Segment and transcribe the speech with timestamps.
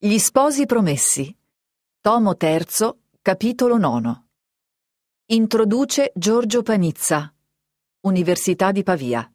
[0.00, 1.36] Gli sposi promessi.
[2.00, 4.26] Tomo III, capitolo 9.
[5.32, 7.34] Introduce Giorgio Panizza.
[8.02, 9.28] Università di Pavia.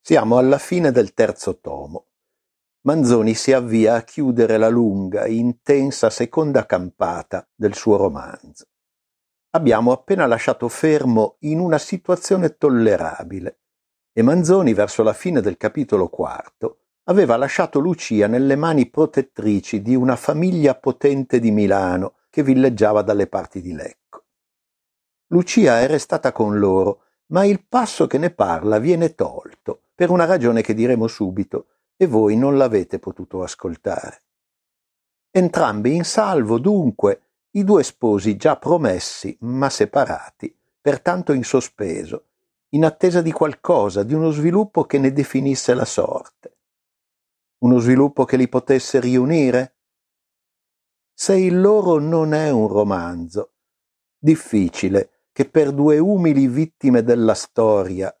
[0.00, 2.10] Siamo alla fine del terzo tomo.
[2.82, 8.68] Manzoni si avvia a chiudere la lunga, intensa seconda campata del suo romanzo.
[9.50, 13.62] Abbiamo appena lasciato fermo in una situazione tollerabile
[14.12, 19.96] e Manzoni verso la fine del capitolo quarto aveva lasciato Lucia nelle mani protettrici di
[19.96, 24.22] una famiglia potente di Milano che villeggiava dalle parti di Lecco.
[25.32, 30.24] Lucia è restata con loro, ma il passo che ne parla viene tolto, per una
[30.24, 34.22] ragione che diremo subito, e voi non l'avete potuto ascoltare.
[35.32, 42.26] Entrambi in salvo, dunque, i due sposi già promessi, ma separati, pertanto in sospeso,
[42.70, 46.54] in attesa di qualcosa, di uno sviluppo che ne definisse la sorte
[47.60, 49.76] uno sviluppo che li potesse riunire?
[51.12, 53.54] Se il loro non è un romanzo,
[54.18, 58.14] difficile che per due umili vittime della storia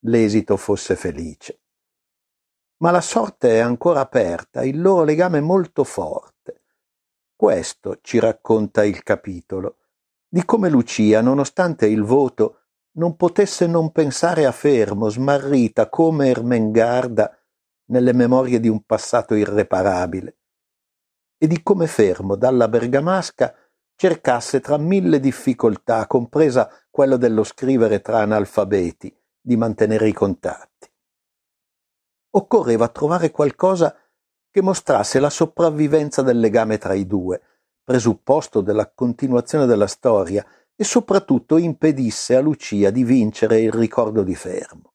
[0.00, 1.60] l'esito fosse felice.
[2.78, 6.62] Ma la sorte è ancora aperta, il loro legame molto forte.
[7.34, 9.78] Questo ci racconta il capitolo,
[10.28, 12.60] di come Lucia, nonostante il voto,
[12.96, 17.38] non potesse non pensare a Fermo, smarrita come Ermengarda
[17.86, 20.38] nelle memorie di un passato irreparabile,
[21.38, 23.54] e di come Fermo dalla bergamasca
[23.96, 30.90] cercasse tra mille difficoltà, compresa quella dello scrivere tra analfabeti, di mantenere i contatti.
[32.30, 33.94] Occorreva trovare qualcosa
[34.50, 37.40] che mostrasse la sopravvivenza del legame tra i due,
[37.82, 44.34] presupposto della continuazione della storia, e soprattutto impedisse a Lucia di vincere il ricordo di
[44.34, 44.93] Fermo.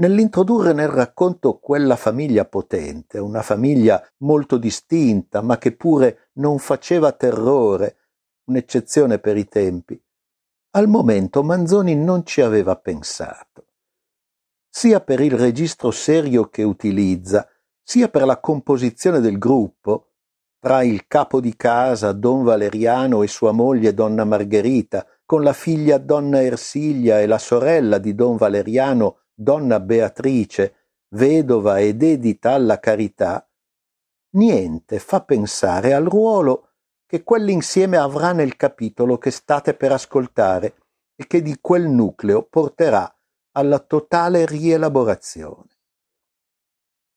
[0.00, 7.12] Nell'introdurre nel racconto quella famiglia potente, una famiglia molto distinta, ma che pure non faceva
[7.12, 7.96] terrore,
[8.44, 10.02] un'eccezione per i tempi,
[10.70, 13.66] al momento Manzoni non ci aveva pensato.
[14.70, 17.46] Sia per il registro serio che utilizza,
[17.82, 20.12] sia per la composizione del gruppo,
[20.58, 25.98] tra il capo di casa Don Valeriano e sua moglie Donna Margherita, con la figlia
[25.98, 30.74] Donna Ersilia e la sorella di Don Valeriano donna Beatrice,
[31.14, 33.48] vedova e dedita alla carità,
[34.34, 36.68] niente fa pensare al ruolo
[37.06, 40.74] che quell'insieme avrà nel capitolo che state per ascoltare
[41.16, 43.12] e che di quel nucleo porterà
[43.52, 45.68] alla totale rielaborazione.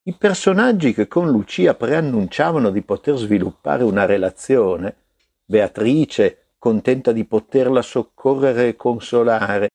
[0.06, 4.96] I personaggi che con Lucia preannunciavano di poter sviluppare una relazione,
[5.44, 9.68] Beatrice, contenta di poterla soccorrere e consolare,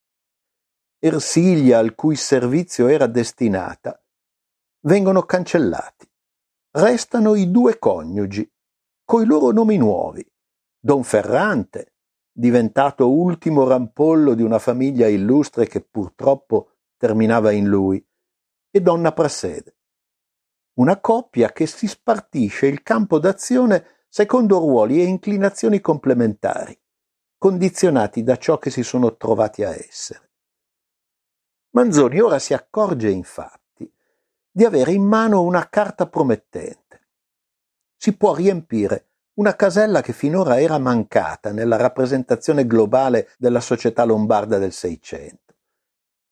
[1.01, 4.03] Ersilia al cui servizio era destinata,
[4.81, 6.05] vengono cancellati.
[6.71, 8.51] Restano i due coniugi,
[9.05, 10.29] coi loro nomi nuovi.
[10.77, 11.93] Don Ferrante,
[12.29, 18.05] diventato ultimo rampollo di una famiglia illustre che purtroppo terminava in lui,
[18.69, 19.77] e Donna Prassede.
[20.79, 26.77] Una coppia che si spartisce il campo d'azione secondo ruoli e inclinazioni complementari,
[27.37, 30.28] condizionati da ciò che si sono trovati a essere.
[31.71, 33.91] Manzoni ora si accorge infatti
[34.49, 37.07] di avere in mano una carta promettente.
[37.95, 44.57] Si può riempire una casella che finora era mancata nella rappresentazione globale della società lombarda
[44.57, 45.55] del Seicento.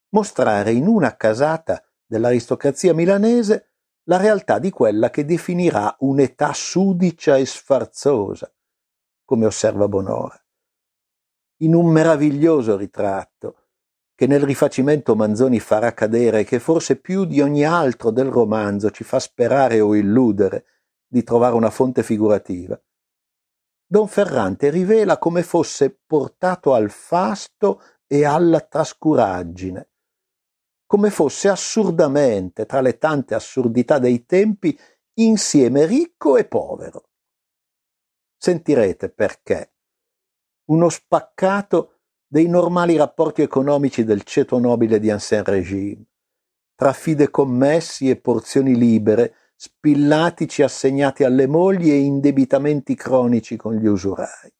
[0.09, 3.74] Mostrare in una casata dell'aristocrazia milanese
[4.06, 8.52] la realtà di quella che definirà un'età sudicia e sfarzosa,
[9.24, 10.42] come osserva Bonora.
[11.58, 13.66] In un meraviglioso ritratto
[14.17, 19.03] che nel rifacimento Manzoni farà cadere che forse più di ogni altro del romanzo ci
[19.03, 20.66] fa sperare o illudere
[21.07, 22.81] di trovare una fonte figurativa.
[23.85, 29.89] Don Ferrante rivela come fosse portato al fasto e alla trascuraggine,
[30.88, 34.75] come fosse assurdamente, tra le tante assurdità dei tempi,
[35.19, 37.09] insieme ricco e povero.
[38.35, 39.73] Sentirete perché.
[40.72, 41.97] Uno spaccato
[42.28, 46.03] dei normali rapporti economici del ceto nobile di Ancien Régime,
[46.76, 54.53] tra fidecommessi e porzioni libere, spillatici assegnati alle mogli e indebitamenti cronici con gli usurai.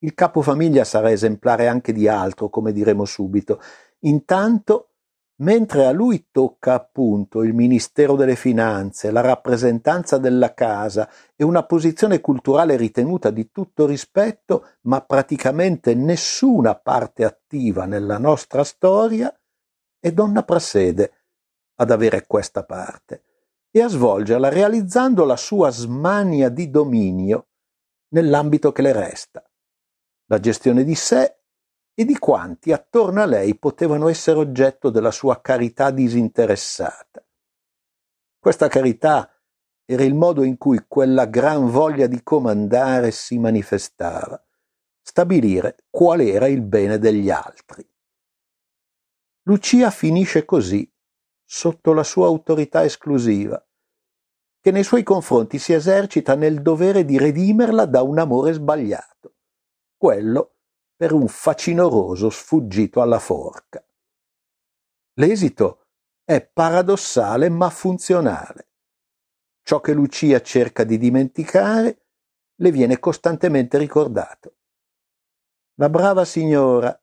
[0.00, 3.60] Il capofamiglia sarà esemplare anche di altro, come diremo subito.
[4.00, 4.90] Intanto
[5.36, 11.64] mentre a lui tocca appunto il Ministero delle Finanze, la rappresentanza della casa e una
[11.64, 19.34] posizione culturale ritenuta di tutto rispetto, ma praticamente nessuna parte attiva nella nostra storia,
[19.98, 21.12] è Donna Prassede
[21.76, 23.22] ad avere questa parte.
[23.76, 27.48] e a svolgerla realizzando la sua smania di dominio
[28.10, 29.42] nell'ambito che le resta,
[30.26, 31.38] la gestione di sé
[31.94, 37.24] e di quanti attorno a lei potevano essere oggetto della sua carità disinteressata.
[38.38, 39.30] Questa carità
[39.84, 44.42] era il modo in cui quella gran voglia di comandare si manifestava,
[45.00, 47.86] stabilire qual era il bene degli altri.
[49.42, 50.90] Lucia finisce così,
[51.44, 53.62] sotto la sua autorità esclusiva,
[54.60, 59.34] che nei suoi confronti si esercita nel dovere di redimerla da un amore sbagliato,
[59.96, 60.53] quello
[60.96, 63.84] per un facinoroso sfuggito alla forca.
[65.14, 65.86] L'esito
[66.24, 68.68] è paradossale ma funzionale.
[69.62, 72.06] Ciò che Lucia cerca di dimenticare
[72.56, 74.56] le viene costantemente ricordato.
[75.74, 76.98] La brava signora,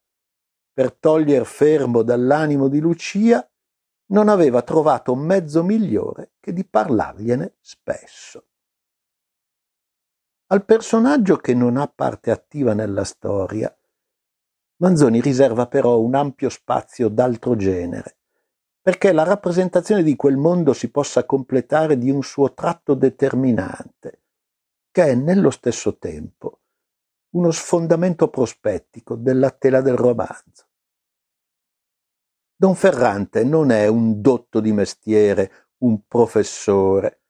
[0.73, 3.45] per toglier fermo dall'animo di Lucia,
[4.07, 8.45] non aveva trovato mezzo migliore che di parlargliene spesso.
[10.47, 13.73] Al personaggio che non ha parte attiva nella storia,
[14.81, 18.17] Manzoni riserva però un ampio spazio d'altro genere,
[18.81, 24.23] perché la rappresentazione di quel mondo si possa completare di un suo tratto determinante,
[24.89, 26.61] che è nello stesso tempo
[27.33, 30.67] uno sfondamento prospettico della tela del romanzo.
[32.55, 37.21] Don Ferrante non è un dotto di mestiere, un professore,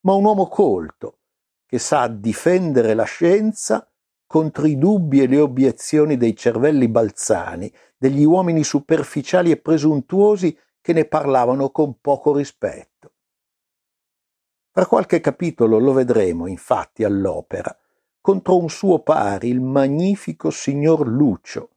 [0.00, 1.20] ma un uomo colto,
[1.66, 3.89] che sa difendere la scienza
[4.30, 10.92] contro i dubbi e le obiezioni dei cervelli balzani, degli uomini superficiali e presuntuosi che
[10.92, 13.10] ne parlavano con poco rispetto.
[14.70, 17.76] Fra qualche capitolo lo vedremo, infatti, all'opera,
[18.20, 21.70] contro un suo pari, il magnifico signor Lucio,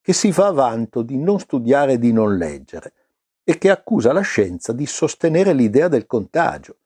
[0.00, 2.94] che si fa vanto di non studiare e di non leggere,
[3.44, 6.78] e che accusa la scienza di sostenere l'idea del contagio,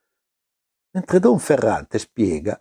[0.91, 2.61] mentre Don Ferrante spiega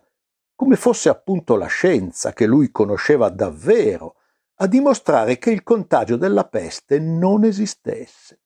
[0.56, 4.16] come fosse appunto la scienza che lui conosceva davvero
[4.56, 8.40] a dimostrare che il contagio della peste non esistesse.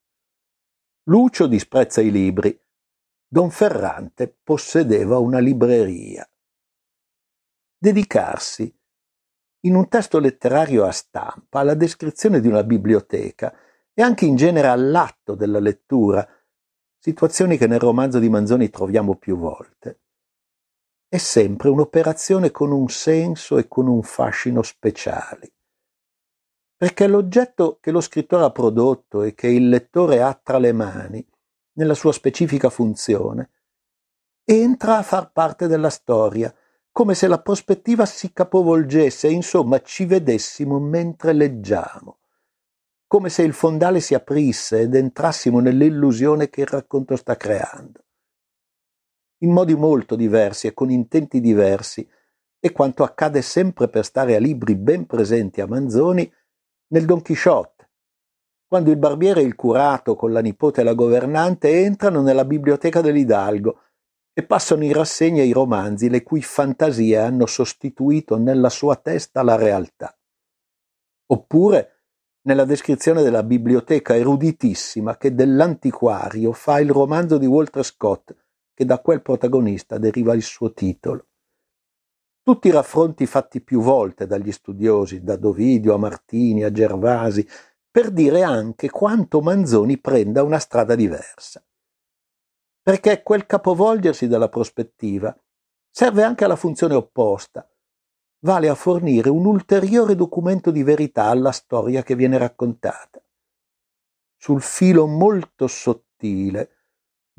[1.04, 2.60] Lucio disprezza i libri.
[3.26, 6.28] Don Ferrante possedeva una libreria.
[7.78, 8.76] Dedicarsi
[9.60, 13.54] in un testo letterario a stampa alla descrizione di una biblioteca
[13.94, 16.26] e anche in genere all'atto della lettura,
[16.98, 20.00] situazioni che nel romanzo di Manzoni troviamo più volte.
[21.10, 25.52] È sempre un'operazione con un senso e con un fascino speciali
[26.80, 31.22] perché l'oggetto che lo scrittore ha prodotto e che il lettore ha tra le mani,
[31.72, 33.50] nella sua specifica funzione,
[34.46, 36.50] entra a far parte della storia,
[36.90, 42.20] come se la prospettiva si capovolgesse e insomma ci vedessimo mentre leggiamo,
[43.06, 48.04] come se il fondale si aprisse ed entrassimo nell'illusione che il racconto sta creando.
[49.42, 52.08] In modi molto diversi e con intenti diversi,
[52.62, 56.30] e quanto accade sempre per stare a libri ben presenti a Manzoni,
[56.88, 57.88] nel Don Chisciotte,
[58.66, 63.00] quando il barbiere e il curato con la nipote e la governante entrano nella biblioteca
[63.00, 63.80] dell'Hidalgo
[64.32, 69.56] e passano in rassegna i romanzi le cui fantasie hanno sostituito nella sua testa la
[69.56, 70.16] realtà.
[71.32, 72.02] Oppure
[72.42, 78.34] nella descrizione della biblioteca eruditissima che dell'antiquario fa il romanzo di Walter Scott,
[78.80, 81.26] che da quel protagonista deriva il suo titolo.
[82.42, 87.46] Tutti i raffronti fatti più volte dagli studiosi, da Dovidio a Martini a Gervasi,
[87.90, 91.62] per dire anche quanto Manzoni prenda una strada diversa.
[92.80, 95.38] Perché quel capovolgersi della prospettiva
[95.90, 97.70] serve anche alla funzione opposta,
[98.46, 103.22] vale a fornire un ulteriore documento di verità alla storia che viene raccontata.
[104.38, 106.79] Sul filo molto sottile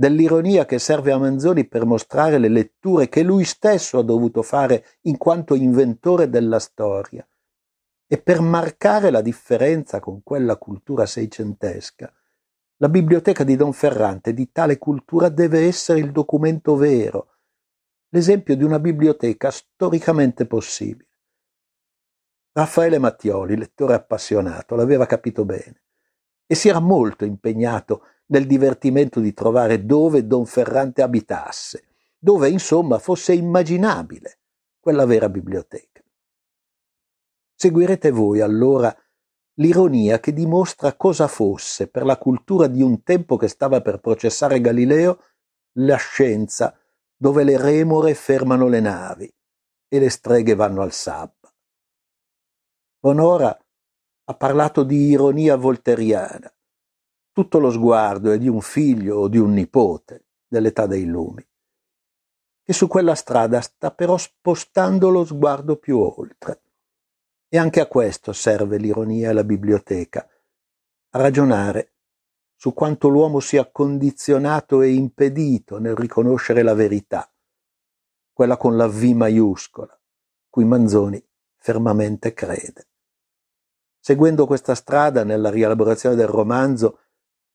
[0.01, 4.98] dell'ironia che serve a Manzoni per mostrare le letture che lui stesso ha dovuto fare
[5.01, 7.24] in quanto inventore della storia
[8.08, 12.12] e per marcare la differenza con quella cultura seicentesca.
[12.77, 17.27] La biblioteca di Don Ferrante di tale cultura deve essere il documento vero,
[18.10, 21.10] l'esempio di una biblioteca storicamente possibile.
[22.53, 25.84] Raffaele Mattioli, lettore appassionato, l'aveva capito bene
[26.48, 31.83] e si era molto impegnato nel divertimento di trovare dove Don Ferrante abitasse,
[32.17, 34.39] dove insomma fosse immaginabile
[34.79, 36.01] quella vera biblioteca.
[37.55, 38.95] Seguirete voi allora
[39.55, 44.61] l'ironia che dimostra cosa fosse per la cultura di un tempo che stava per processare
[44.61, 45.23] Galileo
[45.73, 46.75] la scienza
[47.15, 49.31] dove le remore fermano le navi
[49.88, 51.53] e le streghe vanno al sabba.
[52.97, 53.55] Bonora
[54.23, 56.51] ha parlato di ironia volteriana,
[57.31, 61.47] tutto lo sguardo è di un figlio o di un nipote, dell'età dei lumi,
[62.61, 66.61] che su quella strada sta però spostando lo sguardo più oltre.
[67.47, 70.27] E anche a questo serve l'ironia e la biblioteca,
[71.13, 71.93] a ragionare
[72.55, 77.29] su quanto l'uomo sia condizionato e impedito nel riconoscere la verità,
[78.31, 80.00] quella con la V maiuscola,
[80.50, 81.21] cui Manzoni
[81.55, 82.88] fermamente crede.
[84.00, 87.00] Seguendo questa strada nella rielaborazione del romanzo,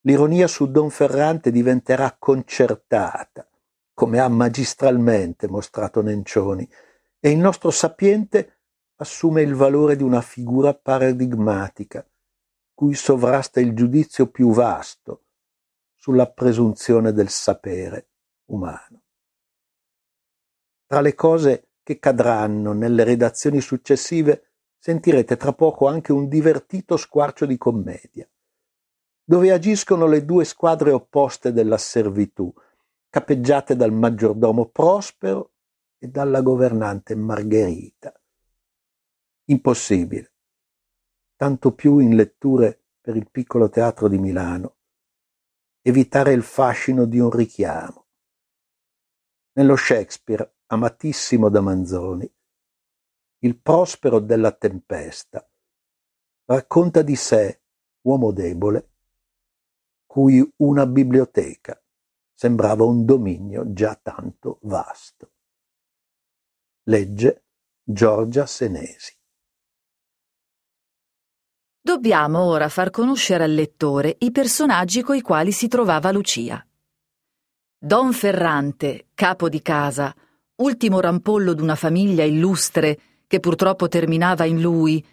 [0.02, 3.48] l'ironia su Don Ferrante diventerà concertata,
[3.92, 6.68] come ha magistralmente mostrato Nencioni,
[7.18, 8.58] e il nostro sapiente
[8.96, 12.06] assume il valore di una figura paradigmatica,
[12.74, 15.24] cui sovrasta il giudizio più vasto
[15.94, 18.08] sulla presunzione del sapere
[18.46, 19.02] umano.
[20.86, 27.44] Tra le cose che cadranno nelle redazioni successive sentirete tra poco anche un divertito squarcio
[27.44, 28.28] di commedia,
[29.28, 32.52] dove agiscono le due squadre opposte della servitù,
[33.10, 35.54] capeggiate dal maggiordomo Prospero
[35.98, 38.14] e dalla governante Margherita.
[39.46, 40.30] Impossibile
[41.36, 44.76] tanto più in letture per il piccolo teatro di Milano,
[45.82, 48.06] evitare il fascino di un richiamo.
[49.52, 52.30] Nello Shakespeare, amatissimo da Manzoni,
[53.40, 55.46] il prospero della tempesta
[56.46, 57.62] racconta di sé,
[58.02, 58.94] uomo debole,
[60.16, 61.78] cui una biblioteca
[62.32, 65.32] sembrava un dominio già tanto vasto.
[66.84, 67.44] Legge
[67.82, 69.14] Giorgia Senesi.
[71.78, 76.66] Dobbiamo ora far conoscere al lettore i personaggi coi quali si trovava Lucia.
[77.76, 80.14] Don Ferrante, capo di casa,
[80.62, 85.06] ultimo rampollo d'una famiglia illustre che purtroppo terminava in lui,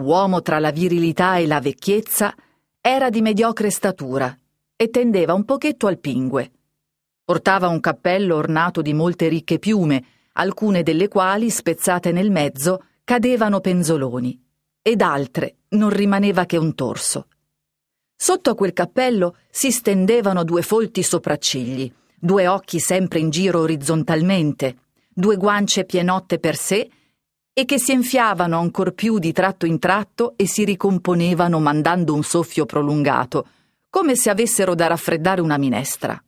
[0.00, 2.34] uomo tra la virilità e la vecchiezza,
[2.80, 4.36] era di mediocre statura
[4.80, 6.52] e tendeva un pochetto al pingue.
[7.24, 10.04] Portava un cappello ornato di molte ricche piume,
[10.34, 14.40] alcune delle quali, spezzate nel mezzo, cadevano penzoloni
[14.80, 17.26] ed altre non rimaneva che un torso.
[18.14, 24.76] Sotto a quel cappello si stendevano due folti sopraccigli, due occhi sempre in giro orizzontalmente,
[25.08, 26.88] due guance pienotte per sé
[27.52, 32.22] e che si enfiavano ancor più di tratto in tratto e si ricomponevano mandando un
[32.22, 33.48] soffio prolungato,
[33.90, 36.22] come se avessero da raffreddare una minestra.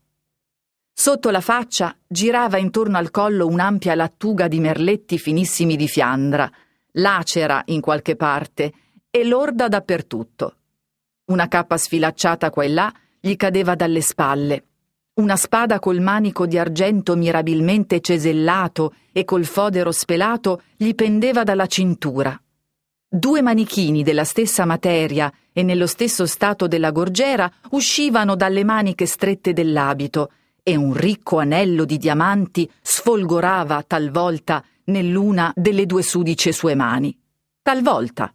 [0.93, 6.51] Sotto la faccia girava intorno al collo un'ampia lattuga di merletti finissimi di Fiandra,
[6.93, 8.73] lacera in qualche parte
[9.11, 10.57] e lorda dappertutto.
[11.27, 14.65] Una cappa sfilacciata qua e là gli cadeva dalle spalle.
[15.15, 21.67] Una spada col manico di argento mirabilmente cesellato e col fodero spelato gli pendeva dalla
[21.67, 22.41] cintura.
[23.13, 29.53] Due manichini della stessa materia e nello stesso stato della gorgiera uscivano dalle maniche strette
[29.53, 30.31] dell'abito
[30.63, 37.19] e un ricco anello di diamanti sfolgorava talvolta nell'una delle due sudice sue mani.
[37.61, 38.33] Talvolta,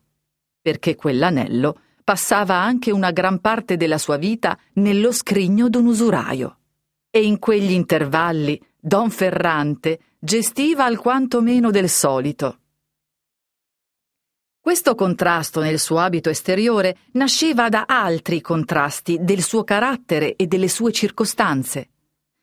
[0.62, 6.58] perché quell'anello passava anche una gran parte della sua vita nello scrigno d'un usuraio.
[7.10, 12.60] E in quegli intervalli Don Ferrante gestiva alquanto meno del solito.
[14.65, 20.69] Questo contrasto nel suo abito esteriore nasceva da altri contrasti del suo carattere e delle
[20.69, 21.91] sue circostanze.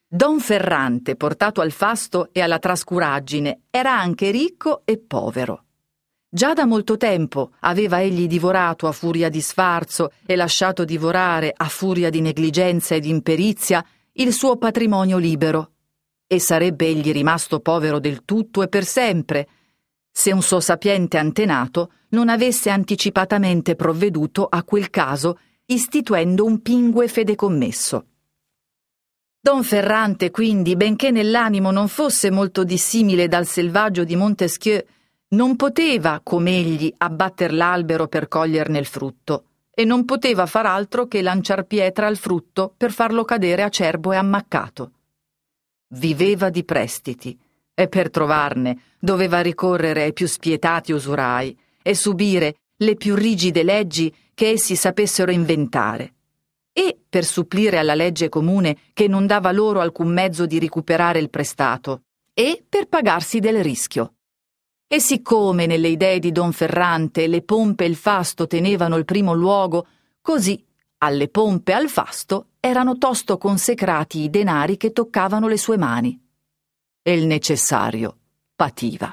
[0.06, 5.64] Don Ferrante, portato al fasto e alla trascuraggine, era anche ricco e povero.
[6.28, 11.66] Già da molto tempo aveva egli divorato a furia di sfarzo e lasciato divorare a
[11.66, 15.72] furia di negligenza e di imperizia il suo patrimonio libero.
[16.28, 19.48] E sarebbe egli rimasto povero del tutto e per sempre,
[20.12, 27.08] se un suo sapiente antenato non avesse anticipatamente provveduto a quel caso istituendo un pingue
[27.08, 28.06] fedecommesso.
[29.40, 34.84] Don Ferrante, quindi, benché nell'animo non fosse molto dissimile dal selvaggio di Montesquieu,
[35.30, 41.06] non poteva, come egli, abbatter l'albero per coglierne il frutto, e non poteva far altro
[41.06, 44.92] che lanciar pietra al frutto per farlo cadere acerbo e ammaccato.
[45.88, 47.36] Viveva di prestiti,
[47.74, 54.14] e per trovarne doveva ricorrere ai più spietati usurai e subire le più rigide leggi
[54.34, 56.14] che essi sapessero inventare
[56.72, 61.28] e per supplire alla legge comune che non dava loro alcun mezzo di recuperare il
[61.28, 62.02] prestato,
[62.34, 64.14] e per pagarsi del rischio.
[64.86, 69.34] E siccome nelle idee di Don Ferrante le pompe e il fasto tenevano il primo
[69.34, 69.86] luogo,
[70.20, 70.64] così
[70.98, 76.18] alle pompe e al fasto erano tosto consecrati i denari che toccavano le sue mani.
[77.04, 78.16] E il necessario
[78.54, 79.12] pativa.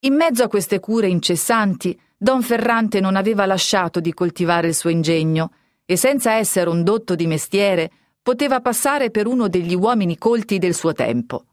[0.00, 4.90] In mezzo a queste cure incessanti, Don Ferrante non aveva lasciato di coltivare il suo
[4.90, 5.52] ingegno,
[5.86, 7.90] e senza essere un dotto di mestiere,
[8.20, 11.46] poteva passare per uno degli uomini colti del suo tempo.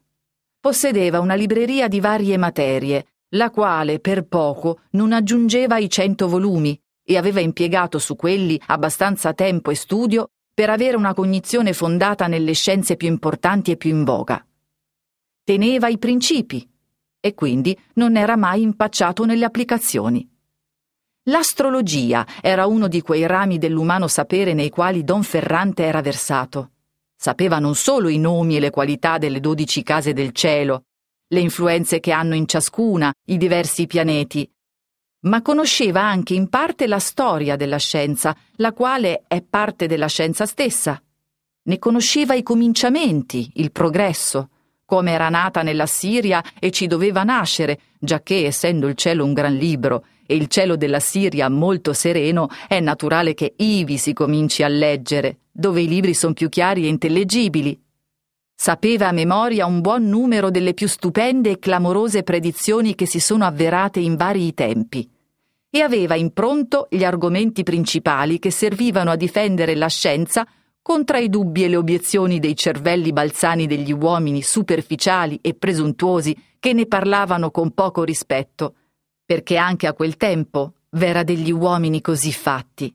[0.60, 6.78] Possedeva una libreria di varie materie, la quale per poco non aggiungeva i cento volumi
[7.02, 12.52] e aveva impiegato su quelli abbastanza tempo e studio per avere una cognizione fondata nelle
[12.52, 14.44] scienze più importanti e più in voga.
[15.44, 16.68] Teneva i principi
[17.20, 20.28] e quindi non era mai impacciato nelle applicazioni.
[21.24, 26.70] L'astrologia era uno di quei rami dell'umano sapere nei quali Don Ferrante era versato.
[27.14, 30.84] Sapeva non solo i nomi e le qualità delle dodici case del cielo,
[31.28, 34.50] le influenze che hanno in ciascuna i diversi pianeti,
[35.20, 40.46] ma conosceva anche in parte la storia della scienza, la quale è parte della scienza
[40.46, 41.00] stessa.
[41.62, 44.48] Ne conosceva i cominciamenti, il progresso,
[44.90, 49.54] come era nata nella Siria e ci doveva nascere, giacché essendo il cielo un gran
[49.54, 54.68] libro e il cielo della Siria molto sereno, è naturale che ivi si cominci a
[54.68, 57.80] leggere, dove i libri sono più chiari e intellegibili.
[58.52, 63.44] Sapeva a memoria un buon numero delle più stupende e clamorose predizioni che si sono
[63.44, 65.08] avverate in vari tempi
[65.70, 70.44] e aveva in pronto gli argomenti principali che servivano a difendere la scienza
[70.82, 76.72] contro i dubbi e le obiezioni dei cervelli balzani degli uomini superficiali e presuntuosi che
[76.72, 78.74] ne parlavano con poco rispetto,
[79.24, 82.94] perché anche a quel tempo v'era degli uomini così fatti.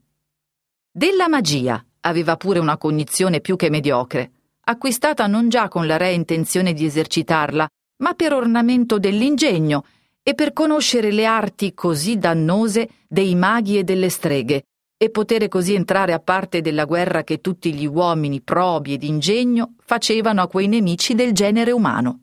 [0.91, 4.31] Della magia aveva pure una cognizione più che mediocre
[4.67, 9.85] acquistata non già con la rea intenzione di esercitarla, ma per ornamento dell'ingegno
[10.23, 14.63] e per conoscere le arti così dannose dei maghi e delle streghe,
[14.97, 19.73] e potere così entrare a parte della guerra che tutti gli uomini probi ed ingegno
[19.83, 22.19] facevano a quei nemici del genere umano.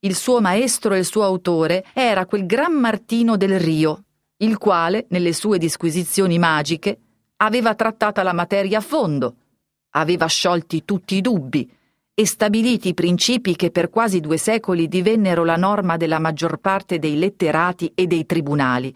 [0.00, 4.04] Il suo maestro e il suo autore era quel gran Martino del Rio,
[4.38, 6.98] il quale, nelle sue disquisizioni magiche,
[7.36, 9.36] aveva trattata la materia a fondo,
[9.90, 11.70] aveva sciolti tutti i dubbi
[12.14, 16.98] e stabiliti i principi che per quasi due secoli divennero la norma della maggior parte
[16.98, 18.94] dei letterati e dei tribunali.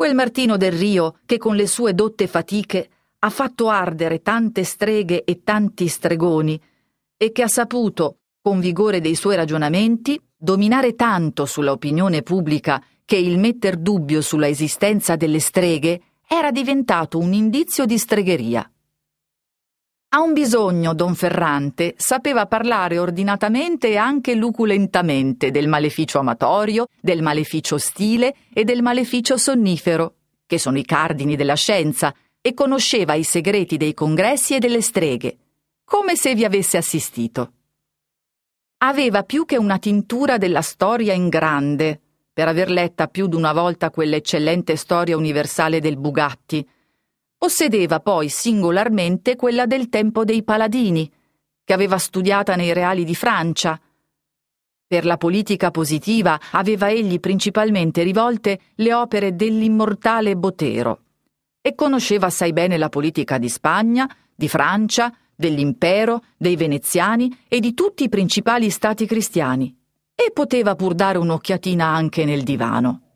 [0.00, 5.24] Quel Martino del Rio che con le sue dotte fatiche ha fatto ardere tante streghe
[5.24, 6.58] e tanti stregoni
[7.18, 13.16] e che ha saputo, con vigore dei suoi ragionamenti, dominare tanto sulla opinione pubblica che
[13.16, 18.72] il metter dubbio sulla esistenza delle streghe era diventato un indizio di stregheria.
[20.12, 21.94] A un bisogno Don Ferrante.
[21.96, 29.36] Sapeva parlare ordinatamente e anche luculentamente del maleficio amatorio, del maleficio ostile e del maleficio
[29.36, 30.14] sonnifero,
[30.46, 35.38] che sono i cardini della scienza, e conosceva i segreti dei congressi e delle streghe,
[35.84, 37.52] come se vi avesse assistito.
[38.78, 42.00] Aveva più che una tintura della storia in grande,
[42.32, 46.68] per aver letta più d'una volta quell'eccellente storia universale del Bugatti,
[47.40, 51.10] Possedeva poi singolarmente quella del tempo dei paladini,
[51.64, 53.80] che aveva studiata nei reali di Francia.
[54.86, 61.00] Per la politica positiva aveva egli principalmente rivolte le opere dell'immortale Botero
[61.62, 67.72] e conosceva assai bene la politica di Spagna, di Francia, dell'impero, dei veneziani e di
[67.72, 69.74] tutti i principali stati cristiani,
[70.14, 73.09] e poteva pur dare un'occhiatina anche nel divano.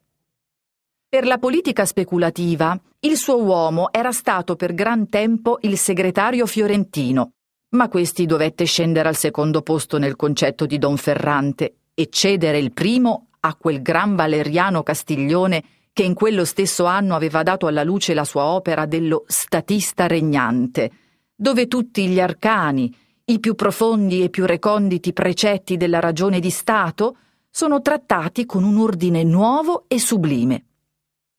[1.14, 7.34] Per la politica speculativa, il suo uomo era stato per gran tempo il segretario fiorentino,
[7.76, 12.72] ma questi dovette scendere al secondo posto nel concetto di Don Ferrante e cedere il
[12.72, 18.12] primo a quel gran Valeriano Castiglione che in quello stesso anno aveva dato alla luce
[18.12, 20.90] la sua opera dello statista regnante,
[21.32, 22.92] dove tutti gli arcani,
[23.26, 27.18] i più profondi e più reconditi precetti della ragione di Stato,
[27.50, 30.64] sono trattati con un ordine nuovo e sublime.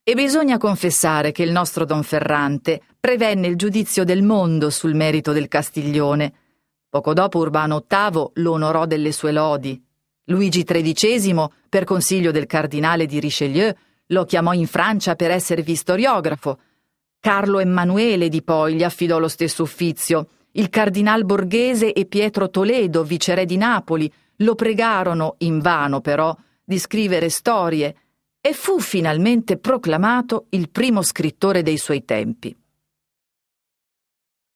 [0.07, 5.31] E bisogna confessare che il nostro Don Ferrante prevenne il giudizio del mondo sul merito
[5.31, 6.31] del Castiglione.
[6.87, 9.83] Poco dopo Urbano VIII lo onorò delle sue lodi.
[10.25, 13.73] Luigi XIII, per consiglio del cardinale di Richelieu,
[14.09, 16.59] lo chiamò in Francia per esservi storiografo.
[17.19, 20.27] Carlo Emanuele di poi gli affidò lo stesso uffizio.
[20.51, 27.29] Il cardinal Borghese e Pietro Toledo, viceré di Napoli, lo pregarono, invano però, di scrivere
[27.29, 27.95] storie
[28.45, 32.55] e fu finalmente proclamato il primo scrittore dei suoi tempi.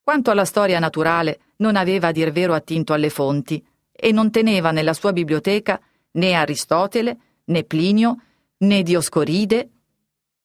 [0.03, 4.69] Quanto alla storia naturale, non aveva a dir vero attinto alle fonti e non teneva
[4.69, 8.17] nella sua biblioteca né Aristotele, né Plinio,
[8.57, 9.69] né Dioscoride,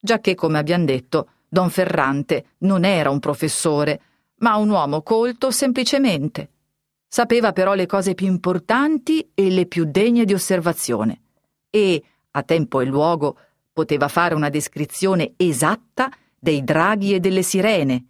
[0.01, 4.01] giacché, come abbiamo detto, Don Ferrante non era un professore,
[4.37, 6.49] ma un uomo colto semplicemente.
[7.07, 11.21] Sapeva però le cose più importanti e le più degne di osservazione
[11.75, 12.03] e,
[12.37, 13.39] a tempo e luogo,
[13.73, 18.05] poteva fare una descrizione esatta dei draghi e delle sirene,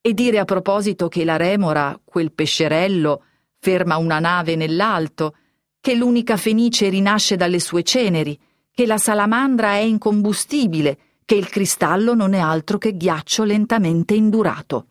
[0.00, 3.24] e dire a proposito che la remora, quel pescerello,
[3.58, 5.36] ferma una nave nell'alto,
[5.80, 8.38] che l'unica fenice rinasce dalle sue ceneri,
[8.72, 14.86] che la salamandra è incombustibile, che il cristallo non è altro che ghiaccio lentamente indurato.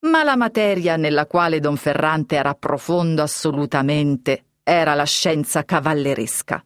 [0.00, 6.64] Ma la materia nella quale Don Ferrante era profondo assolutamente era la scienza cavalleresca.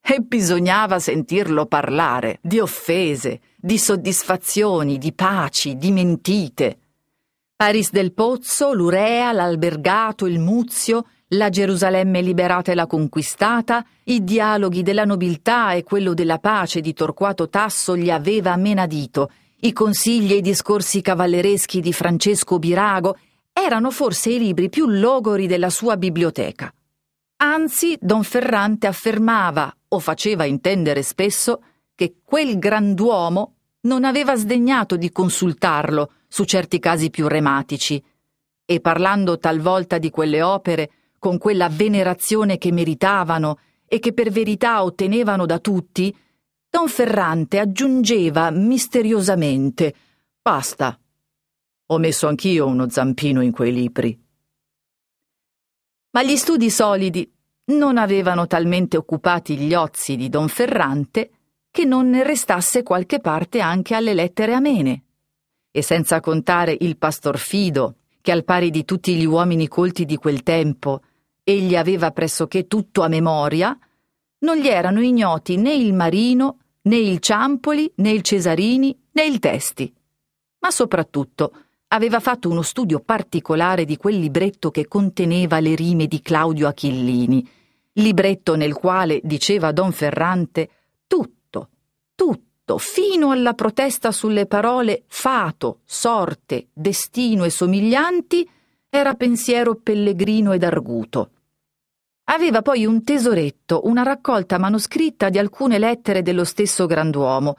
[0.00, 6.78] E bisognava sentirlo parlare di offese, di soddisfazioni, di paci, di mentite.
[7.54, 14.82] Paris del Pozzo, l'Urea, l'Albergato, il Muzio, la Gerusalemme liberata e la conquistata, i dialoghi
[14.82, 20.36] della nobiltà e quello della pace di Torquato Tasso gli aveva menadito, i consigli e
[20.36, 23.18] i discorsi cavallereschi di Francesco Birago
[23.52, 26.72] erano forse i libri più logori della sua biblioteca.
[27.42, 31.62] Anzi, Don Ferrante affermava, o faceva intendere spesso,
[31.94, 38.02] che quel grand'uomo non aveva sdegnato di consultarlo su certi casi più rematici,
[38.64, 44.84] e parlando talvolta di quelle opere con quella venerazione che meritavano e che per verità
[44.84, 46.16] ottenevano da tutti,
[46.68, 49.94] Don Ferrante aggiungeva misteriosamente
[50.40, 50.98] Basta.
[51.86, 54.18] Ho messo anch'io uno zampino in quei libri.
[56.12, 57.30] Ma gli studi solidi
[57.70, 61.30] non avevano talmente occupati gli ozi di Don Ferrante
[61.70, 65.04] che non ne restasse qualche parte anche alle lettere amene.
[65.70, 70.16] E senza contare il pastor Fido, che al pari di tutti gli uomini colti di
[70.16, 71.02] quel tempo,
[71.44, 73.78] egli aveva pressoché tutto a memoria,
[74.40, 79.38] non gli erano ignoti né il Marino, né il Ciampoli, né il Cesarini, né il
[79.38, 79.92] Testi.
[80.58, 81.52] Ma soprattutto
[81.88, 87.46] aveva fatto uno studio particolare di quel libretto che conteneva le rime di Claudio Achillini,
[87.94, 90.70] libretto nel quale, diceva Don Ferrante,
[91.06, 91.68] tutto,
[92.14, 98.48] tutto, fino alla protesta sulle parole fato, sorte, destino e somiglianti,
[98.88, 101.30] era pensiero pellegrino ed arguto.
[102.24, 107.56] Aveva poi un tesoretto, una raccolta manoscritta di alcune lettere dello stesso grand'uomo,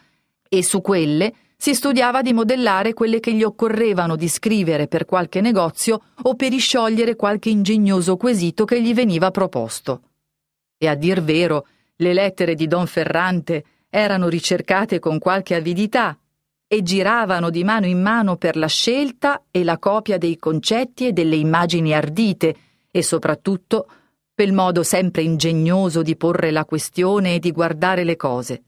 [0.48, 5.42] e su quelle si studiava di modellare quelle che gli occorrevano di scrivere per qualche
[5.42, 10.11] negozio o per isciogliere qualche ingegnoso quesito che gli veniva proposto.
[10.84, 11.68] E a dir vero,
[11.98, 16.18] le lettere di Don Ferrante erano ricercate con qualche avidità
[16.68, 21.14] e giravano di mano in mano per la scelta e la copia dei concetti e
[21.14, 22.56] delle immagini ardite
[22.90, 23.88] e soprattutto
[24.34, 28.64] pel modo sempre ingegnoso di porre la questione e di guardare le cose.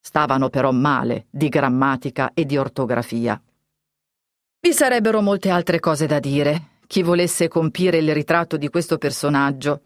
[0.00, 3.38] Stavano però male di grammatica e di ortografia.
[4.60, 6.76] Vi sarebbero molte altre cose da dire.
[6.86, 9.82] Chi volesse compire il ritratto di questo personaggio,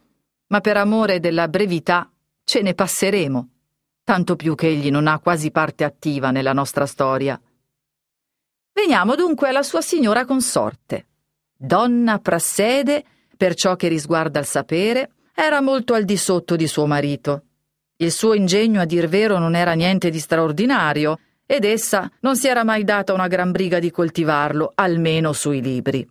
[0.53, 2.13] ma per amore della brevità
[2.45, 3.49] ce ne passeremo,
[4.05, 7.41] tanto più che egli non ha quasi parte attiva nella nostra storia.
[8.75, 11.07] Veniamo dunque alla sua signora consorte.
[11.57, 13.03] Donna Prassede,
[13.35, 17.45] per ciò che risguarda il sapere, era molto al di sotto di suo marito.
[17.97, 22.47] Il suo ingegno, a dir vero, non era niente di straordinario, ed essa non si
[22.49, 26.07] era mai data una gran briga di coltivarlo, almeno sui libri.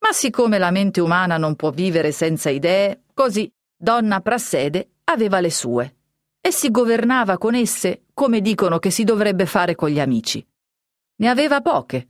[0.00, 3.50] Ma siccome la mente umana non può vivere senza idee, così
[3.82, 5.96] Donna Prassede aveva le sue
[6.40, 10.46] e si governava con esse come dicono che si dovrebbe fare con gli amici.
[11.16, 12.08] Ne aveva poche,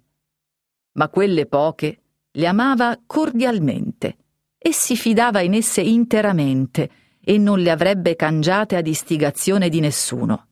[0.93, 4.17] ma quelle poche le amava cordialmente
[4.59, 10.49] e si fidava in esse interamente e non le avrebbe cangiate ad istigazione di nessuno.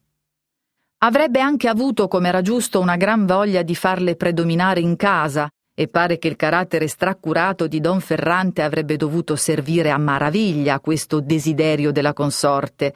[1.03, 5.89] Avrebbe anche avuto, come era giusto, una gran voglia di farle predominare in casa e
[5.89, 11.21] pare che il carattere straccurato di Don Ferrante avrebbe dovuto servire a maraviglia a questo
[11.21, 12.95] desiderio della consorte.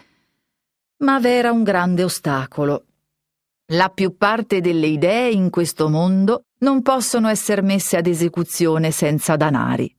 [0.99, 2.85] Ma v'era un grande ostacolo.
[3.69, 9.37] La più parte delle idee in questo mondo non possono essere messe ad esecuzione senza
[9.37, 9.91] danari.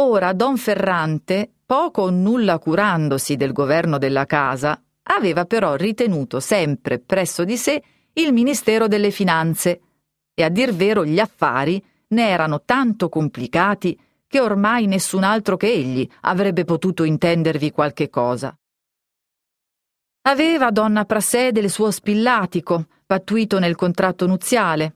[0.00, 6.98] Ora Don Ferrante, poco o nulla curandosi del governo della casa, aveva però ritenuto sempre
[6.98, 7.80] presso di sé
[8.14, 9.80] il Ministero delle Finanze,
[10.34, 15.66] e a dir vero gli affari ne erano tanto complicati che ormai nessun altro che
[15.66, 18.56] egli avrebbe potuto intendervi qualche cosa.
[20.22, 24.94] Aveva donna Prassede il suo spillatico, pattuito nel contratto nuziale,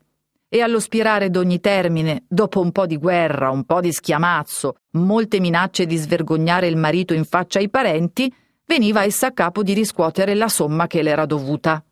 [0.48, 5.40] e allo spirare d'ogni termine, dopo un po' di guerra, un po' di schiamazzo, molte
[5.40, 8.32] minacce di svergognare il marito in faccia ai parenti,
[8.66, 11.84] veniva essa a capo di riscuotere la somma che le era dovuta.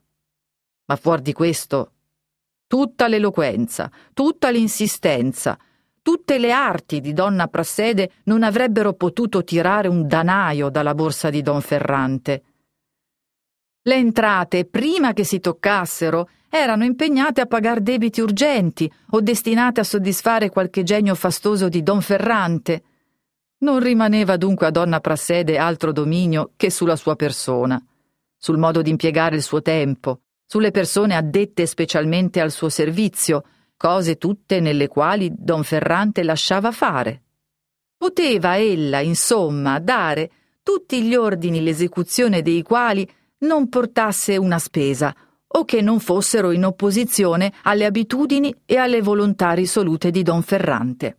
[0.84, 1.90] Ma fuor di questo
[2.72, 5.58] tutta l'eloquenza, tutta l'insistenza,
[6.00, 11.42] tutte le arti di donna Prassede non avrebbero potuto tirare un danaio dalla borsa di
[11.42, 12.42] don Ferrante.
[13.82, 19.84] Le entrate, prima che si toccassero, erano impegnate a pagar debiti urgenti o destinate a
[19.84, 22.84] soddisfare qualche genio fastoso di Don Ferrante.
[23.58, 27.78] Non rimaneva dunque a donna Prassede altro dominio che sulla sua persona,
[28.34, 30.20] sul modo di impiegare il suo tempo,
[30.52, 33.42] sulle persone addette specialmente al suo servizio,
[33.74, 37.22] cose tutte nelle quali don Ferrante lasciava fare.
[37.96, 40.30] Poteva ella, insomma, dare
[40.62, 46.66] tutti gli ordini l'esecuzione dei quali non portasse una spesa o che non fossero in
[46.66, 51.16] opposizione alle abitudini e alle volontà risolute di don Ferrante.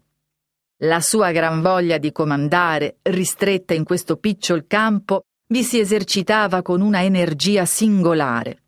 [0.84, 6.82] La sua gran voglia di comandare, ristretta in questo picciol campo, vi si esercitava con
[6.82, 8.63] una energia singolare.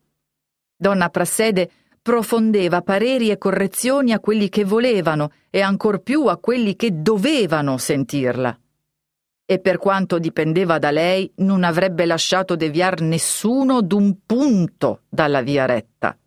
[0.76, 1.70] Donna Prassede
[2.02, 7.78] profondeva pareri e correzioni a quelli che volevano e ancor più a quelli che dovevano
[7.78, 8.56] sentirla
[9.48, 15.66] e per quanto dipendeva da lei non avrebbe lasciato deviar nessuno d'un punto dalla via
[15.66, 16.18] retta.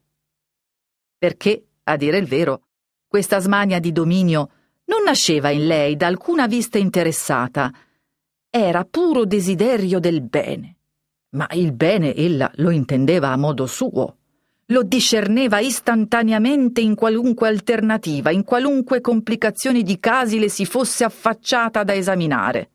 [1.18, 2.68] Perché, a dire il vero,
[3.06, 4.50] questa smania di dominio
[4.86, 7.72] non nasceva in lei da alcuna vista interessata,
[8.50, 10.78] era puro desiderio del bene.
[11.32, 14.19] Ma il bene ella lo intendeva a modo suo,
[14.70, 21.84] lo discerneva istantaneamente in qualunque alternativa, in qualunque complicazione di casi le si fosse affacciata
[21.84, 22.70] da esaminare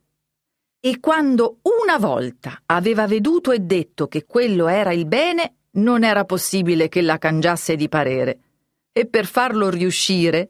[0.87, 6.27] e quando una volta aveva veduto e detto che quello era il bene, non era
[6.27, 8.39] possibile che la cangiasse di parere.
[8.93, 10.47] E per farlo riuscire,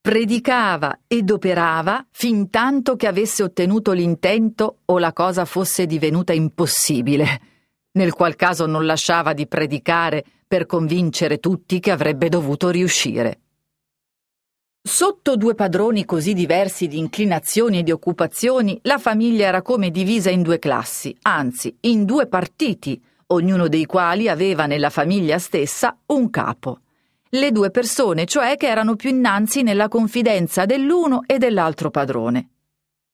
[0.00, 7.40] predicava ed operava fin tanto che avesse ottenuto l'intento o la cosa fosse divenuta impossibile,
[7.94, 13.40] nel qual caso non lasciava di predicare per convincere tutti che avrebbe dovuto riuscire.
[14.82, 20.28] Sotto due padroni così diversi di inclinazioni e di occupazioni, la famiglia era come divisa
[20.28, 26.28] in due classi, anzi, in due partiti, ognuno dei quali aveva nella famiglia stessa un
[26.28, 26.80] capo.
[27.30, 32.50] Le due persone, cioè, che erano più innanzi nella confidenza dell'uno e dell'altro padrone.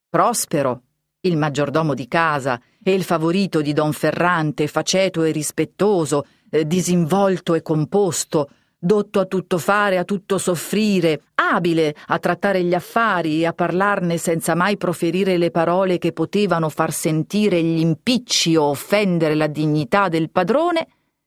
[0.09, 0.83] Prospero,
[1.21, 7.55] il maggiordomo di casa, e il favorito di Don Ferrante, faceto e rispettoso, eh, disinvolto
[7.55, 13.47] e composto, dotto a tutto fare, a tutto soffrire, abile a trattare gli affari e
[13.47, 19.35] a parlarne senza mai proferire le parole che potevano far sentire gli impicci o offendere
[19.35, 20.87] la dignità del padrone,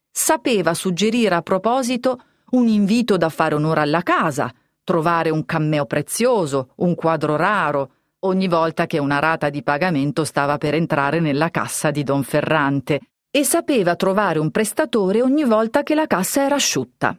[0.09, 4.51] sapeva suggerire a proposito un invito da fare onore alla casa,
[4.83, 10.57] trovare un cammeo prezioso, un quadro raro, ogni volta che una rata di pagamento stava
[10.57, 12.99] per entrare nella cassa di Don Ferrante,
[13.31, 17.17] e sapeva trovare un prestatore ogni volta che la cassa era asciutta.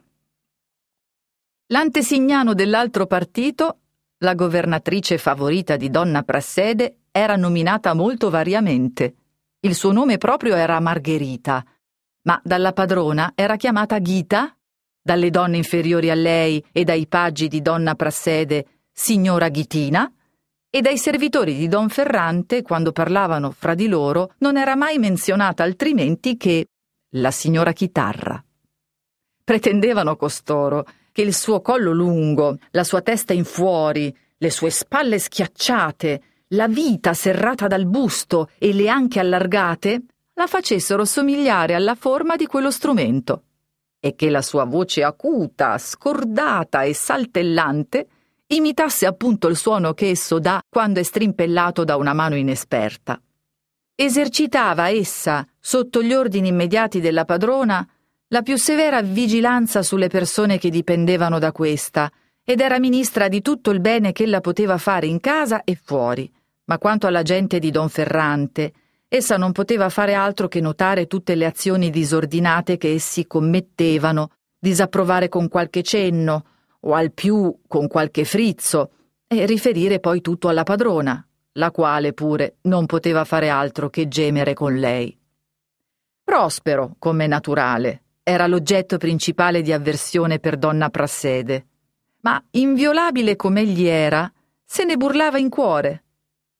[1.67, 3.79] L'antesignano dell'altro partito,
[4.19, 9.15] la governatrice favorita di Donna Prassede, era nominata molto variamente.
[9.61, 11.65] Il suo nome proprio era Margherita,
[12.23, 14.55] ma dalla padrona era chiamata Ghita,
[15.01, 20.11] dalle donne inferiori a lei e dai paggi di Donna Prassede, signora Ghitina,
[20.75, 25.61] e dai servitori di Don Ferrante, quando parlavano fra di loro, non era mai menzionata
[25.61, 26.65] altrimenti che
[27.17, 28.43] la signora Chitarra.
[29.43, 35.19] Pretendevano costoro che il suo collo lungo, la sua testa in fuori, le sue spalle
[35.19, 40.01] schiacciate, la vita serrata dal busto e le anche allargate
[40.33, 43.43] la facessero somigliare alla forma di quello strumento
[43.99, 48.07] e che la sua voce acuta, scordata e saltellante
[48.55, 53.21] imitasse appunto il suono che esso dà quando è strimpellato da una mano inesperta.
[53.95, 57.87] Esercitava essa, sotto gli ordini immediati della padrona,
[58.27, 62.11] la più severa vigilanza sulle persone che dipendevano da questa,
[62.43, 66.29] ed era ministra di tutto il bene che ella poteva fare in casa e fuori.
[66.65, 68.73] Ma quanto alla gente di Don Ferrante,
[69.07, 75.29] essa non poteva fare altro che notare tutte le azioni disordinate che essi commettevano, disapprovare
[75.29, 76.45] con qualche cenno,
[76.85, 78.91] o al più con qualche frizzo,
[79.27, 84.53] e riferire poi tutto alla padrona, la quale pure non poteva fare altro che gemere
[84.53, 85.17] con lei.
[86.23, 91.67] Prospero, come naturale, era l'oggetto principale di avversione per donna Prassede.
[92.21, 94.31] Ma, inviolabile com'egli era,
[94.63, 96.03] se ne burlava in cuore,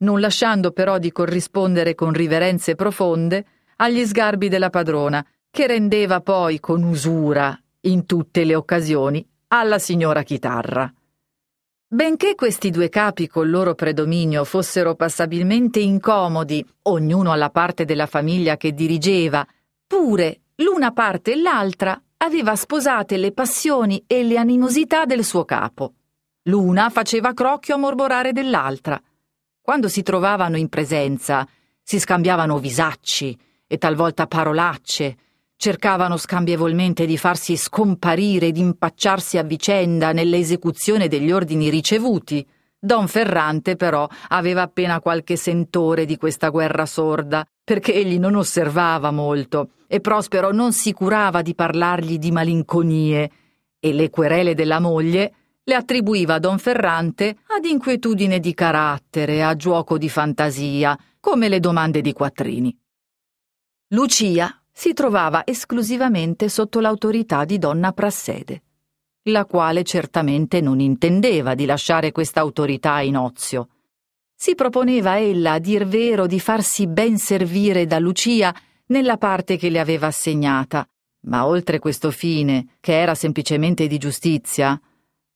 [0.04, 3.46] non lasciando però di corrispondere con riverenze profonde
[3.78, 10.24] agli sgarbi della padrona, che rendeva poi con usura, in tutte le occasioni, alla signora
[10.24, 10.92] chitarra.
[11.88, 18.58] Benché questi due capi col loro predominio fossero passabilmente incomodi, ognuno alla parte della famiglia
[18.58, 19.46] che dirigeva,
[19.86, 25.94] pure l'una parte e l'altra aveva sposate le passioni e le animosità del suo capo.
[26.44, 29.00] L'una faceva crocchio a mormorare dell'altra.
[29.62, 31.48] Quando si trovavano in presenza,
[31.84, 33.38] si scambiavano visacci
[33.68, 35.18] e talvolta parolacce,
[35.64, 42.46] cercavano scambievolmente di farsi scomparire e di impacciarsi a vicenda nell'esecuzione degli ordini ricevuti.
[42.78, 49.12] Don Ferrante, però, aveva appena qualche sentore di questa guerra sorda, perché egli non osservava
[49.12, 53.32] molto, e Prospero non si curava di parlargli di malinconie,
[53.80, 59.56] e le querele della moglie le attribuiva a Don Ferrante ad inquietudine di carattere, a
[59.56, 62.78] giuoco di fantasia, come le domande di quattrini.
[63.94, 68.64] Lucia si trovava esclusivamente sotto l'autorità di donna Prassede,
[69.28, 73.70] la quale certamente non intendeva di lasciare questa autorità in ozio.
[74.36, 78.54] Si proponeva ella, a dir vero, di farsi ben servire da Lucia
[78.88, 80.86] nella parte che le aveva assegnata,
[81.28, 84.78] ma oltre questo fine, che era semplicemente di giustizia,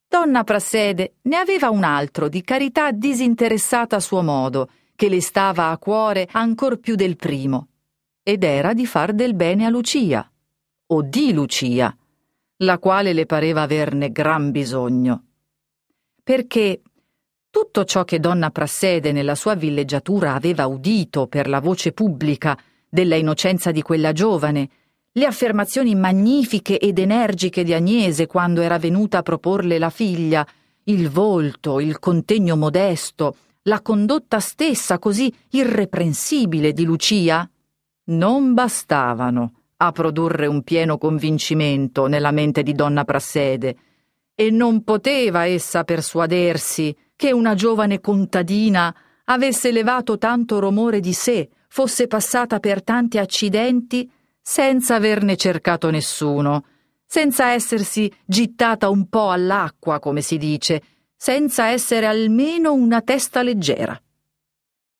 [0.06, 5.68] donna Prassede ne aveva un altro di carità disinteressata a suo modo, che le stava
[5.68, 7.68] a cuore ancor più del primo
[8.28, 10.30] ed era di far del bene a Lucia,
[10.88, 11.96] o di Lucia,
[12.56, 15.24] la quale le pareva averne gran bisogno.
[16.22, 16.82] Perché
[17.48, 22.54] tutto ciò che donna Prassede nella sua villeggiatura aveva udito per la voce pubblica
[22.86, 24.68] della innocenza di quella giovane,
[25.12, 30.46] le affermazioni magnifiche ed energiche di Agnese quando era venuta a proporle la figlia,
[30.82, 37.50] il volto, il contegno modesto, la condotta stessa così irreprensibile di Lucia,
[38.08, 43.76] non bastavano a produrre un pieno convincimento nella mente di donna Prassede,
[44.34, 48.94] e non poteva essa persuadersi che una giovane contadina
[49.24, 56.64] avesse levato tanto rumore di sé, fosse passata per tanti accidenti senza averne cercato nessuno,
[57.04, 60.82] senza essersi gittata un po' all'acqua, come si dice,
[61.16, 64.00] senza essere almeno una testa leggera.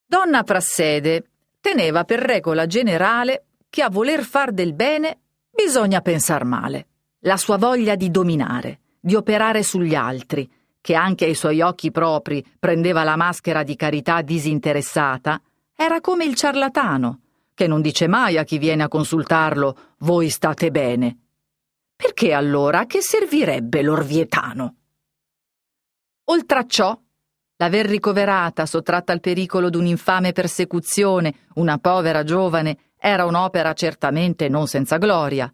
[0.05, 1.25] Donna Prassede
[1.70, 5.18] teneva per regola generale che a voler far del bene
[5.50, 6.87] bisogna pensar male.
[7.20, 10.50] La sua voglia di dominare, di operare sugli altri,
[10.81, 15.42] che anche ai suoi occhi propri prendeva la maschera di carità disinteressata,
[15.76, 17.20] era come il ciarlatano,
[17.52, 21.18] che non dice mai a chi viene a consultarlo voi state bene.
[21.94, 24.74] Perché allora che servirebbe l'orvietano?
[26.24, 26.98] Oltre a ciò,
[27.61, 34.97] L'aver ricoverata, sottratta al pericolo d'un'infame persecuzione, una povera giovane, era un'opera certamente non senza
[34.97, 35.53] gloria.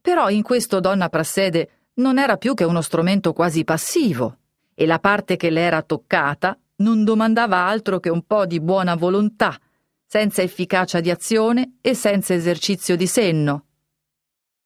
[0.00, 4.38] Però in questo donna Prassede non era più che uno strumento quasi passivo,
[4.74, 8.94] e la parte che le era toccata non domandava altro che un po' di buona
[8.94, 9.58] volontà,
[10.04, 13.64] senza efficacia di azione e senza esercizio di senno.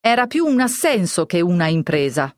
[0.00, 2.34] Era più un assenso che una impresa.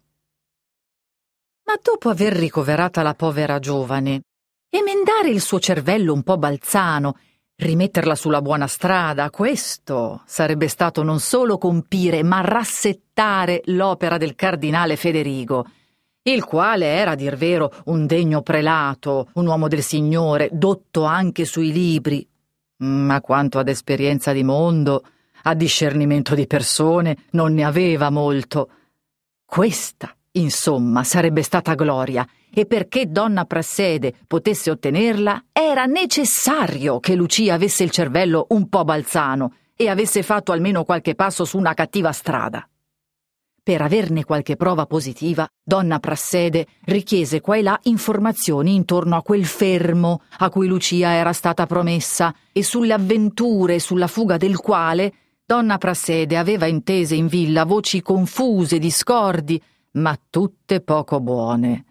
[1.73, 4.25] Ma dopo aver ricoverata la povera giovane,
[4.69, 7.17] emendare il suo cervello un po' balzano,
[7.57, 14.97] rimetterla sulla buona strada, questo sarebbe stato non solo compire, ma rassettare l'opera del cardinale
[14.97, 15.65] Federigo,
[16.25, 21.47] il quale era, a dir vero, un degno prelato, un uomo del Signore, dotto anche
[21.47, 22.29] sui libri,
[22.81, 25.07] ma quanto ad esperienza di mondo,
[25.45, 28.69] a discernimento di persone, non ne aveva molto.
[29.47, 37.55] Questa Insomma, sarebbe stata gloria, e perché donna Prassede potesse ottenerla, era necessario che Lucia
[37.55, 42.13] avesse il cervello un po' balzano e avesse fatto almeno qualche passo su una cattiva
[42.13, 42.67] strada.
[43.65, 49.45] Per averne qualche prova positiva, donna Prassede richiese qua e là informazioni intorno a quel
[49.45, 55.13] fermo a cui Lucia era stata promessa e sulle avventure sulla fuga del quale
[55.45, 59.63] donna Prassede aveva intese in villa voci confuse, discordi,
[59.93, 61.85] ma tutte poco buone.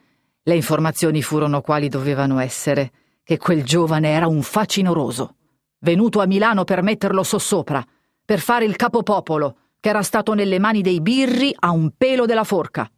[0.44, 2.92] Le informazioni furono quali dovevano essere,
[3.24, 5.36] che quel giovane era un facinoroso,
[5.80, 7.86] venuto a Milano per metterlo sossopra,
[8.26, 12.44] per fare il capopopolo, che era stato nelle mani dei birri a un pelo della
[12.44, 12.90] forca.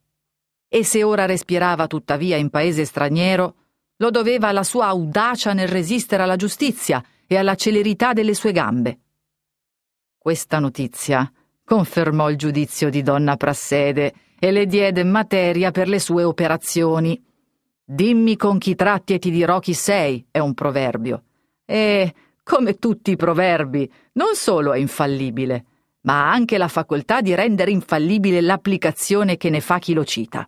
[0.68, 3.56] E se ora respirava tuttavia in paese straniero,
[3.98, 9.00] lo doveva alla sua audacia nel resistere alla giustizia e alla celerità delle sue gambe.
[10.18, 11.32] Questa notizia
[11.63, 17.17] confermò il giudizio di donna Prassede e le diede materia per le sue operazioni.
[17.81, 21.23] Dimmi con chi tratti e ti dirò chi sei, è un proverbio.
[21.63, 22.13] E,
[22.44, 25.65] come tutti i proverbi, non solo è infallibile,
[26.02, 30.46] ma ha anche la facoltà di rendere infallibile l'applicazione che ne fa chi lo cita.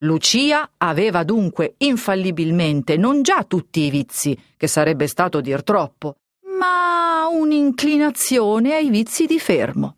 [0.00, 6.16] Lucia aveva dunque infallibilmente non già tutti i vizi, che sarebbe stato dir troppo,
[6.58, 9.96] ma un'inclinazione ai vizi di fermo.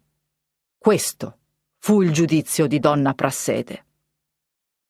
[0.78, 1.38] Questo
[1.84, 3.84] fu il giudizio di donna Prassede.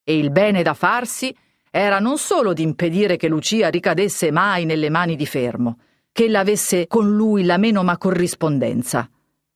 [0.04, 1.36] E il bene da farsi
[1.68, 5.80] era non solo di impedire che Lucia ricadesse mai nelle mani di Fermo,
[6.12, 9.10] che ella avesse con lui la meno ma corrispondenza,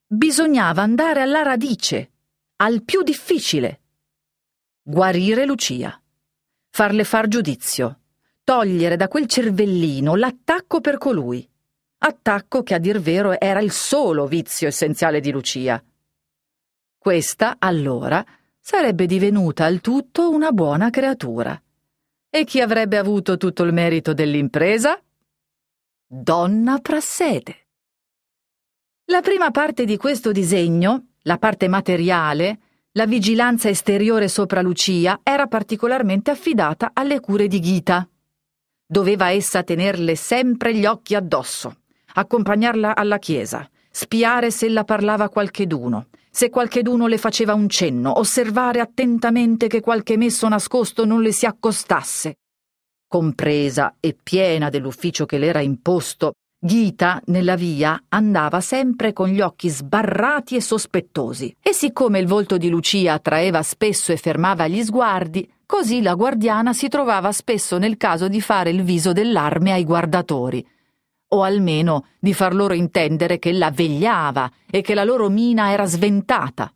[0.04, 2.10] bisognava andare alla radice,
[2.56, 3.82] al più difficile.
[4.82, 5.96] Guarire Lucia,
[6.70, 8.00] farle far giudizio,
[8.42, 11.48] togliere da quel cervellino l'attacco per colui,
[11.98, 15.80] attacco che a dir vero era il solo vizio essenziale di Lucia.
[17.08, 18.22] Questa, allora,
[18.60, 21.58] sarebbe divenuta al tutto una buona creatura.
[22.28, 25.00] E chi avrebbe avuto tutto il merito dell'impresa?
[26.06, 27.68] Donna Prassede.
[29.06, 32.58] La prima parte di questo disegno, la parte materiale,
[32.90, 38.06] la vigilanza esteriore sopra Lucia, era particolarmente affidata alle cure di Ghita.
[38.86, 41.74] Doveva essa tenerle sempre gli occhi addosso,
[42.12, 46.08] accompagnarla alla chiesa, spiare se la parlava qualcheduno,
[46.38, 51.46] se qualcheduno le faceva un cenno, osservare attentamente che qualche messo nascosto non le si
[51.46, 52.36] accostasse.
[53.08, 59.40] Compresa e piena dell'ufficio che le era imposto, Ghita, nella via, andava sempre con gli
[59.40, 64.84] occhi sbarrati e sospettosi, e siccome il volto di Lucia attraeva spesso e fermava gli
[64.84, 69.82] sguardi, così la guardiana si trovava spesso nel caso di fare il viso dell'arme ai
[69.82, 70.64] guardatori,
[71.28, 75.86] o almeno di far loro intendere che la vegliava e che la loro mina era
[75.86, 76.72] sventata.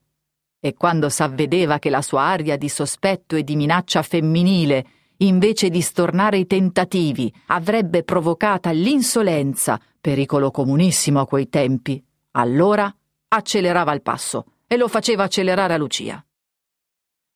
[0.60, 4.86] E quando s'avvedeva che la sua aria di sospetto e di minaccia femminile
[5.18, 12.92] invece di stornare i tentativi, avrebbe provocata l'insolenza, pericolo comunissimo a quei tempi, allora
[13.28, 16.24] accelerava il passo e lo faceva accelerare a Lucia.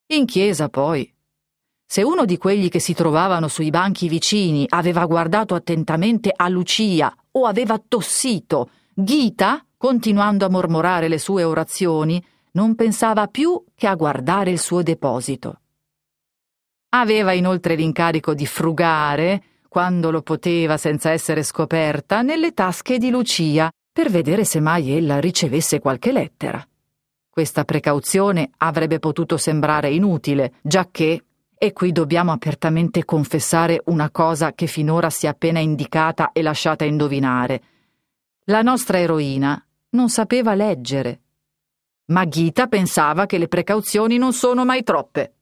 [0.07, 1.13] In chiesa, poi,
[1.89, 7.15] se uno di quelli che si trovavano sui banchi vicini aveva guardato attentamente a Lucia
[7.31, 12.21] o aveva tossito, Ghita, continuando a mormorare le sue orazioni,
[12.51, 15.61] non pensava più che a guardare il suo deposito.
[16.89, 23.71] Aveva inoltre l'incarico di frugare, quando lo poteva senza essere scoperta, nelle tasche di Lucia
[23.93, 26.67] per vedere se mai ella ricevesse qualche lettera.
[27.29, 31.26] Questa precauzione avrebbe potuto sembrare inutile, giacché,
[31.57, 36.85] e qui dobbiamo apertamente confessare una cosa che finora si è appena indicata e lasciata
[36.85, 37.61] indovinare.
[38.45, 41.21] La nostra eroina non sapeva leggere.
[42.05, 45.33] Ma Ghita pensava che le precauzioni non sono mai troppe.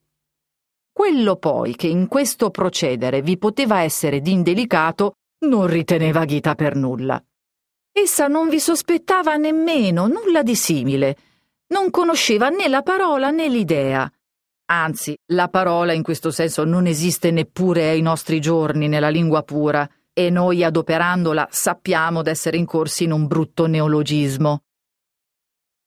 [0.92, 7.22] Quello poi che in questo procedere vi poteva essere d'indelicato non riteneva Ghita per nulla.
[7.92, 11.18] Essa non vi sospettava nemmeno nulla di simile,
[11.68, 14.10] non conosceva né la parola né l'idea.
[14.68, 19.88] Anzi, la parola in questo senso non esiste neppure ai nostri giorni nella lingua pura,
[20.12, 24.62] e noi adoperandola sappiamo d'essere incorsi in un brutto neologismo.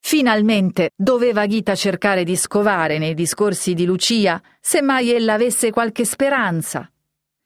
[0.00, 6.04] Finalmente doveva Ghita cercare di scovare nei discorsi di Lucia se mai ella avesse qualche
[6.04, 6.90] speranza,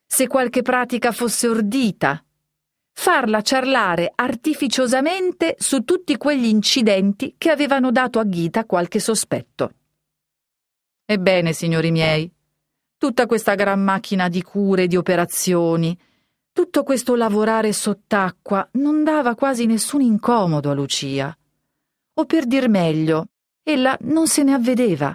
[0.04, 2.22] se qualche pratica fosse ordita,
[2.92, 9.72] farla ciarlare artificiosamente su tutti quegli incidenti che avevano dato a Ghita qualche sospetto.
[11.12, 12.30] Ebbene, signori miei,
[12.96, 15.94] tutta questa gran macchina di cure e di operazioni,
[16.52, 21.36] tutto questo lavorare sott'acqua non dava quasi nessun incomodo a Lucia
[22.14, 23.26] o per dir meglio,
[23.62, 25.14] ella non se ne avvedeva.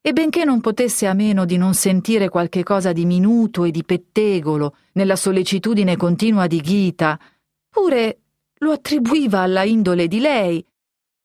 [0.00, 3.84] E benché non potesse a meno di non sentire qualche cosa di minuto e di
[3.84, 7.20] pettegolo nella sollecitudine continua di Ghita,
[7.68, 8.20] pure
[8.60, 10.64] lo attribuiva alla indole di lei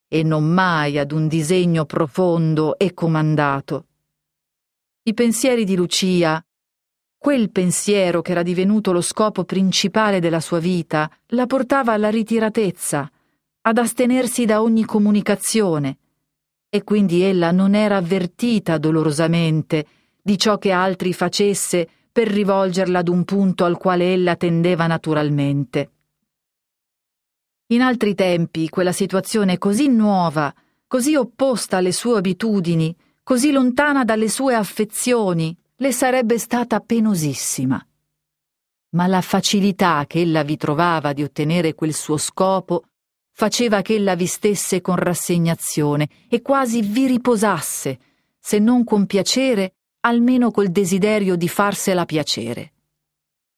[0.10, 3.86] e non mai ad un disegno profondo e comandato.
[5.06, 6.42] I pensieri di Lucia,
[7.18, 13.12] quel pensiero che era divenuto lo scopo principale della sua vita, la portava alla ritiratezza,
[13.64, 15.98] ad astenersi da ogni comunicazione,
[16.70, 19.86] e quindi ella non era avvertita dolorosamente
[20.22, 25.92] di ciò che altri facesse per rivolgerla ad un punto al quale ella tendeva naturalmente.
[27.74, 30.56] In altri tempi quella situazione così nuova,
[30.88, 37.84] così opposta alle sue abitudini, così lontana dalle sue affezioni, le sarebbe stata penosissima.
[38.90, 42.84] Ma la facilità che ella vi trovava di ottenere quel suo scopo
[43.32, 48.00] faceva che ella vi stesse con rassegnazione e quasi vi riposasse,
[48.40, 52.74] se non con piacere, almeno col desiderio di farsela piacere.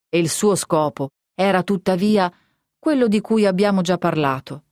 [0.08, 2.32] E il suo scopo era tuttavia
[2.78, 4.62] quello di cui abbiamo già parlato.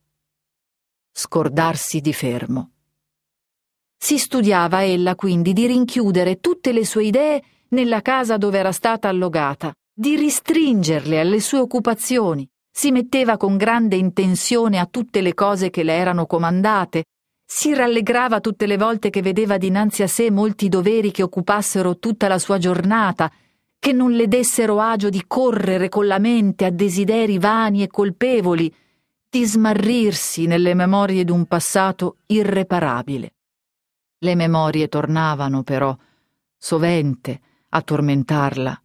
[1.11, 2.74] Scordarsi di fermo.
[3.97, 9.07] Si studiava ella quindi di rinchiudere tutte le sue idee nella casa dove era stata
[9.07, 15.69] allogata, di ristringerle alle sue occupazioni, si metteva con grande intenzione a tutte le cose
[15.69, 17.05] che le erano comandate,
[17.45, 22.27] si rallegrava tutte le volte che vedeva dinanzi a sé molti doveri che occupassero tutta
[22.27, 23.31] la sua giornata,
[23.79, 28.73] che non le dessero agio di correre con la mente a desideri vani e colpevoli,
[29.29, 33.34] di smarrirsi nelle memorie d'un passato irreparabile.
[34.25, 35.95] Le memorie tornavano, però,
[36.57, 38.81] sovente, a tormentarla.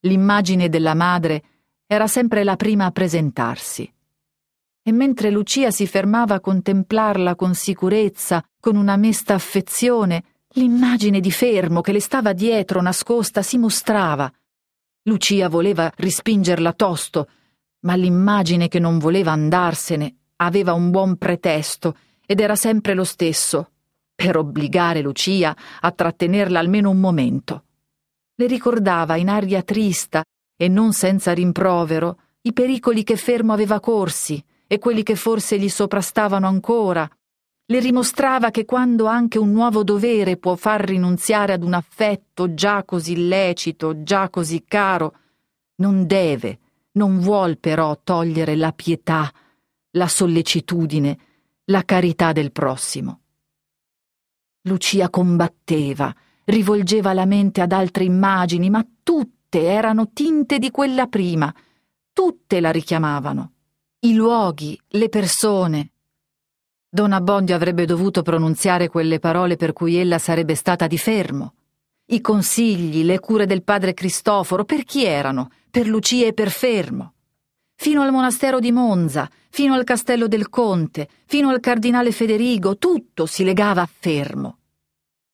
[0.00, 1.42] L'immagine della madre
[1.86, 3.90] era sempre la prima a presentarsi.
[4.82, 10.24] E mentre Lucia si fermava a contemplarla con sicurezza, con una mesta affezione,
[10.56, 14.30] l'immagine di Fermo che le stava dietro nascosta si mostrava.
[15.04, 17.28] Lucia voleva rispingerla tosto,
[17.80, 23.71] ma l'immagine che non voleva andarsene aveva un buon pretesto ed era sempre lo stesso,
[24.14, 27.64] per obbligare Lucia a trattenerla almeno un momento.
[28.34, 30.24] Le ricordava in aria trista
[30.56, 35.68] e non senza rimprovero i pericoli che Fermo aveva corsi e quelli che forse gli
[35.68, 37.08] soprastavano ancora.
[37.66, 42.84] Le rimostrava che quando anche un nuovo dovere può far rinunziare ad un affetto già
[42.84, 45.16] così lecito, già così caro,
[45.76, 46.58] non deve
[46.92, 49.32] non vuol però togliere la pietà,
[49.92, 51.18] la sollecitudine,
[51.66, 53.21] la carità del prossimo.
[54.62, 61.52] Lucia combatteva, rivolgeva la mente ad altre immagini, ma tutte erano tinte di quella prima,
[62.12, 63.52] tutte la richiamavano.
[64.00, 65.90] I luoghi, le persone.
[66.88, 71.54] Don Abbondio avrebbe dovuto pronunziare quelle parole per cui ella sarebbe stata di fermo.
[72.06, 75.50] I consigli, le cure del padre Cristoforo, per chi erano?
[75.70, 77.14] Per Lucia e per Fermo.
[77.82, 83.26] Fino al monastero di Monza, fino al castello del Conte, fino al cardinale Federigo, tutto
[83.26, 84.58] si legava a Fermo.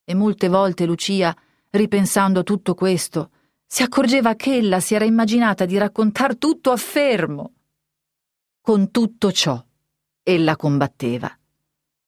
[0.02, 1.36] E molte volte Lucia,
[1.68, 3.32] ripensando a tutto questo,
[3.66, 7.52] si accorgeva che ella si era immaginata di raccontar tutto a Fermo.
[8.62, 9.62] Con tutto ciò,
[10.22, 11.30] ella combatteva.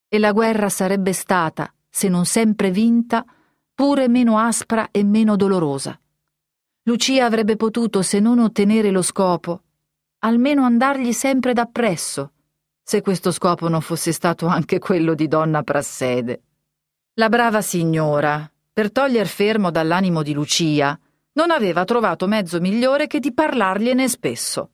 [0.08, 3.26] E la guerra sarebbe stata, se non sempre vinta,
[3.74, 6.00] pure meno aspra e meno dolorosa.
[6.84, 9.64] Lucia avrebbe potuto, se non ottenere lo scopo,
[10.20, 12.32] almeno andargli sempre dappresso,
[12.82, 16.42] se questo scopo non fosse stato anche quello di donna Prassede.
[17.14, 20.98] La brava signora, per toglier fermo dall'animo di Lucia,
[21.32, 24.70] non aveva trovato mezzo migliore che di parlargliene spesso.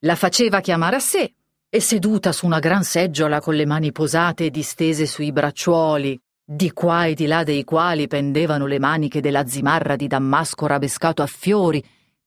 [0.00, 1.34] La faceva chiamare a sé
[1.68, 6.72] e seduta su una gran seggiola con le mani posate e distese sui bracciuoli, di
[6.72, 11.26] qua e di là dei quali pendevano le maniche della zimarra di Dammasco rabescato a
[11.26, 11.84] fiori,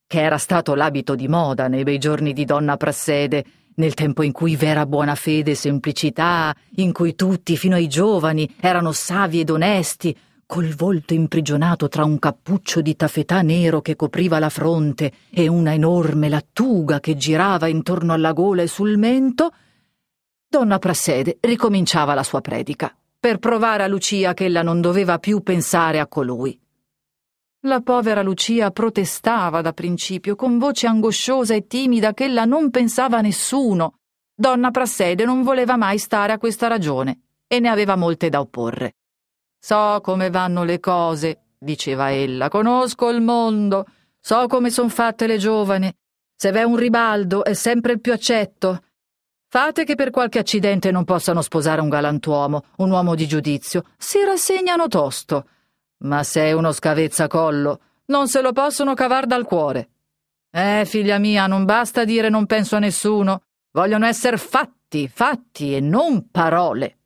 [0.09, 3.45] che era stato l'abito di moda nei bei giorni di donna Prassede,
[3.75, 8.55] nel tempo in cui vera buona fede e semplicità, in cui tutti, fino ai giovani,
[8.59, 14.39] erano savi ed onesti, col volto imprigionato tra un cappuccio di taffetà nero che copriva
[14.39, 19.53] la fronte e una enorme lattuga che girava intorno alla gola e sul mento,
[20.47, 25.43] donna Prassede ricominciava la sua predica per provare a Lucia che ella non doveva più
[25.43, 26.59] pensare a colui.
[27.63, 33.17] La povera Lucia protestava da principio con voce angosciosa e timida che ella non pensava
[33.17, 33.95] a nessuno.
[34.33, 38.95] Donna Prassede non voleva mai stare a questa ragione e ne aveva molte da opporre.
[39.59, 43.85] So come vanno le cose, diceva ella, conosco il mondo,
[44.21, 45.93] so come son fatte le giovani.
[46.33, 48.83] Se v'è un ribaldo è sempre il più accetto,
[49.51, 54.23] Fate che per qualche accidente non possano sposare un galantuomo, un uomo di giudizio, si
[54.23, 55.47] rassegnano tosto.
[55.99, 59.89] Ma se è uno scavezzacollo, non se lo possono cavar dal cuore.
[60.51, 63.43] Eh, figlia mia, non basta dire non penso a nessuno.
[63.71, 66.97] Vogliono essere fatti, fatti e non parole.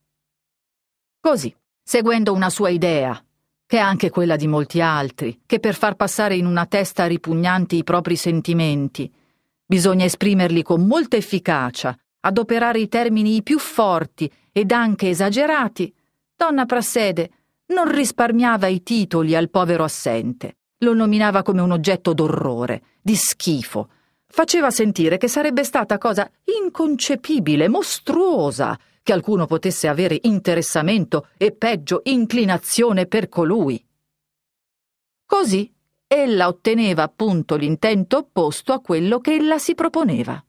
[1.20, 3.22] Così, seguendo una sua idea,
[3.66, 7.78] che è anche quella di molti altri, che per far passare in una testa ripugnanti
[7.78, 9.12] i propri sentimenti,
[9.66, 15.94] bisogna esprimerli con molta efficacia adoperare i termini più forti ed anche esagerati,
[16.36, 17.32] donna Prassede
[17.68, 23.90] non risparmiava i titoli al povero assente, lo nominava come un oggetto d'orrore, di schifo,
[24.28, 26.30] faceva sentire che sarebbe stata cosa
[26.62, 33.86] inconcepibile, mostruosa, che alcuno potesse avere interessamento e peggio inclinazione per colui.
[35.26, 35.72] Così
[36.08, 40.44] ella otteneva appunto l'intento opposto a quello che ella si proponeva.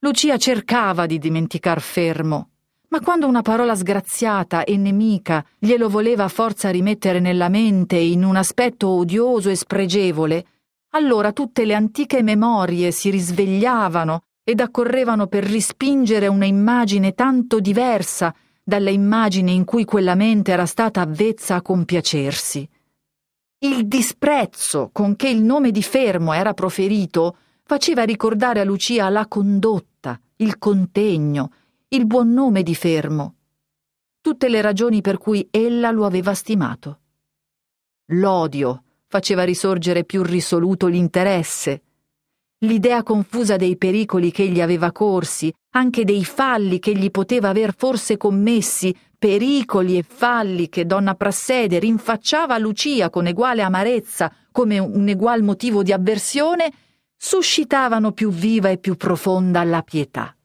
[0.00, 2.50] Lucia cercava di dimenticar Fermo,
[2.88, 8.24] ma quando una parola sgraziata e nemica glielo voleva a forza rimettere nella mente in
[8.24, 10.46] un aspetto odioso e spregevole,
[10.90, 18.34] allora tutte le antiche memorie si risvegliavano ed accorrevano per rispingere una immagine tanto diversa
[18.62, 22.68] dalle immagini in cui quella mente era stata avvezza a compiacersi.
[23.58, 29.26] Il disprezzo con che il nome di Fermo era proferito faceva ricordare a Lucia la
[29.26, 31.50] condotta, il contegno,
[31.88, 33.36] il buon nome di Fermo,
[34.20, 37.00] tutte le ragioni per cui ella lo aveva stimato.
[38.06, 41.82] L'odio faceva risorgere più risoluto l'interesse,
[42.58, 47.72] l'idea confusa dei pericoli che egli aveva corsi, anche dei falli che egli poteva aver
[47.72, 54.80] forse commessi, pericoli e falli che donna Prassede rinfacciava a Lucia con eguale amarezza, come
[54.80, 56.72] un egual motivo di avversione,
[57.16, 60.35] suscitavano più viva e più profonda la pietà.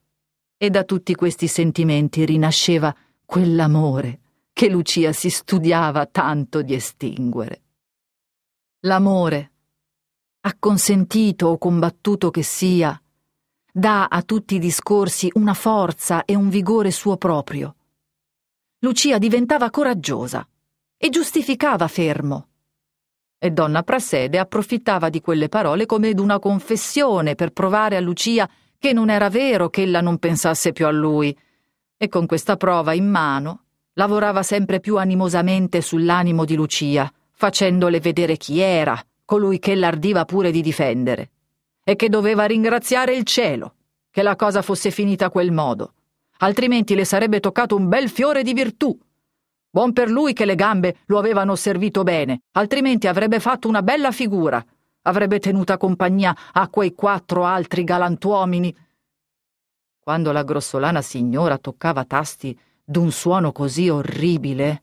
[0.64, 2.96] E da tutti questi sentimenti rinasceva
[3.26, 4.20] quell'amore
[4.54, 7.64] che Lucia si studiava tanto di estinguere.
[8.82, 9.54] L'amore,
[10.42, 12.96] acconsentito o combattuto che sia,
[13.74, 17.76] dà a tutti i discorsi una forza e un vigore suo proprio.
[18.82, 20.48] Lucia diventava coraggiosa
[20.96, 22.50] e giustificava fermo.
[23.40, 28.48] E donna Prassede approfittava di quelle parole come d'una confessione per provare a Lucia
[28.82, 31.38] che non era vero che ella non pensasse più a lui,
[31.96, 38.38] e con questa prova in mano lavorava sempre più animosamente sull'animo di Lucia, facendole vedere
[38.38, 41.30] chi era, colui che l'ardiva pure di difendere
[41.84, 43.76] e che doveva ringraziare il cielo
[44.10, 45.94] che la cosa fosse finita a quel modo,
[46.40, 48.98] altrimenti le sarebbe toccato un bel fiore di virtù.
[49.70, 54.12] Buon per lui che le gambe lo avevano servito bene, altrimenti avrebbe fatto una bella
[54.12, 54.66] figura,
[55.04, 58.76] avrebbe tenuta compagnia a quei quattro altri galantuomini.
[60.00, 64.82] Quando la grossolana signora toccava tasti d'un suono così orribile,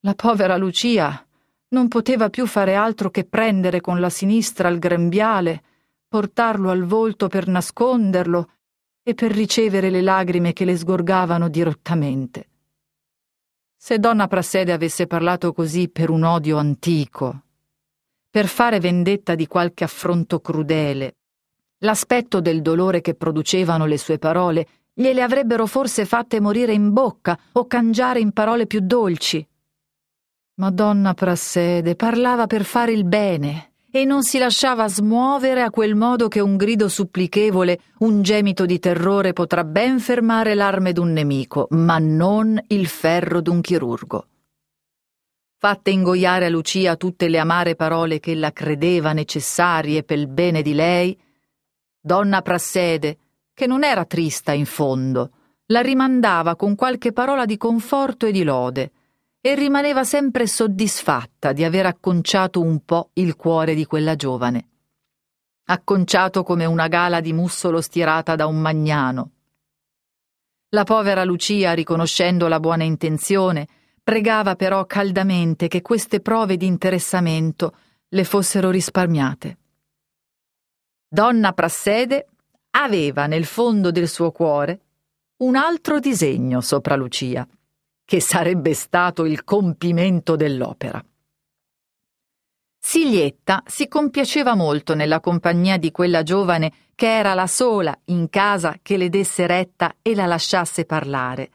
[0.00, 1.26] la povera Lucia
[1.68, 5.62] non poteva più fare altro che prendere con la sinistra il grembiale,
[6.08, 8.50] portarlo al volto per nasconderlo
[9.02, 12.48] e per ricevere le lagrime che le sgorgavano dirottamente.
[13.76, 17.42] Se donna Prassede avesse parlato così per un odio antico,
[18.34, 21.18] per fare vendetta di qualche affronto crudele,
[21.84, 27.38] l'aspetto del dolore che producevano le sue parole gliele avrebbero forse fatte morire in bocca
[27.52, 29.46] o cangiare in parole più dolci.
[30.54, 36.26] Madonna Prassede parlava per fare il bene e non si lasciava smuovere a quel modo
[36.26, 41.98] che un grido supplichevole, un gemito di terrore potrà ben fermare l'arme d'un nemico, ma
[42.00, 44.26] non il ferro d'un chirurgo.
[45.64, 50.60] Fatte ingoiare a Lucia tutte le amare parole che ella credeva necessarie per il bene
[50.60, 51.18] di lei,
[51.98, 53.16] donna Prassede,
[53.54, 55.30] che non era trista in fondo,
[55.68, 58.92] la rimandava con qualche parola di conforto e di lode,
[59.40, 64.68] e rimaneva sempre soddisfatta di aver acconciato un po' il cuore di quella giovane.
[65.64, 69.30] Acconciato come una gala di mussolo stirata da un magnano.
[70.74, 73.66] La povera Lucia, riconoscendo la buona intenzione,
[74.04, 77.74] pregava però caldamente che queste prove di interessamento
[78.08, 79.58] le fossero risparmiate.
[81.08, 82.26] Donna Prassede
[82.72, 84.80] aveva nel fondo del suo cuore
[85.38, 87.48] un altro disegno sopra Lucia
[88.04, 91.02] che sarebbe stato il compimento dell'opera.
[92.78, 98.78] Siglietta si compiaceva molto nella compagnia di quella giovane che era la sola in casa
[98.82, 101.50] che le desse retta e la lasciasse parlare.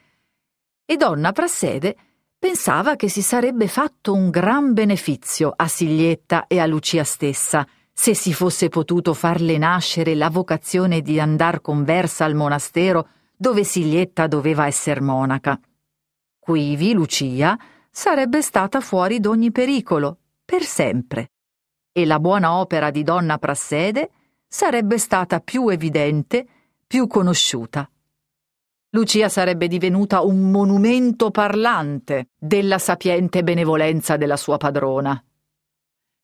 [0.83, 1.95] E donna Prassede
[2.39, 8.15] pensava che si sarebbe fatto un gran benefizio a Siglietta e a Lucia stessa se
[8.15, 14.67] si fosse potuto farle nascere la vocazione di andar conversa al monastero dove Siglietta doveva
[14.67, 15.59] esser monaca.
[16.39, 17.59] Quivi Lucia
[17.91, 21.31] sarebbe stata fuori d'ogni pericolo, per sempre,
[21.91, 24.11] e la buona opera di donna Prassede
[24.47, 26.47] sarebbe stata più evidente,
[26.87, 27.89] più conosciuta.
[28.91, 35.23] Lucia sarebbe divenuta un monumento parlante della sapiente benevolenza della sua padrona.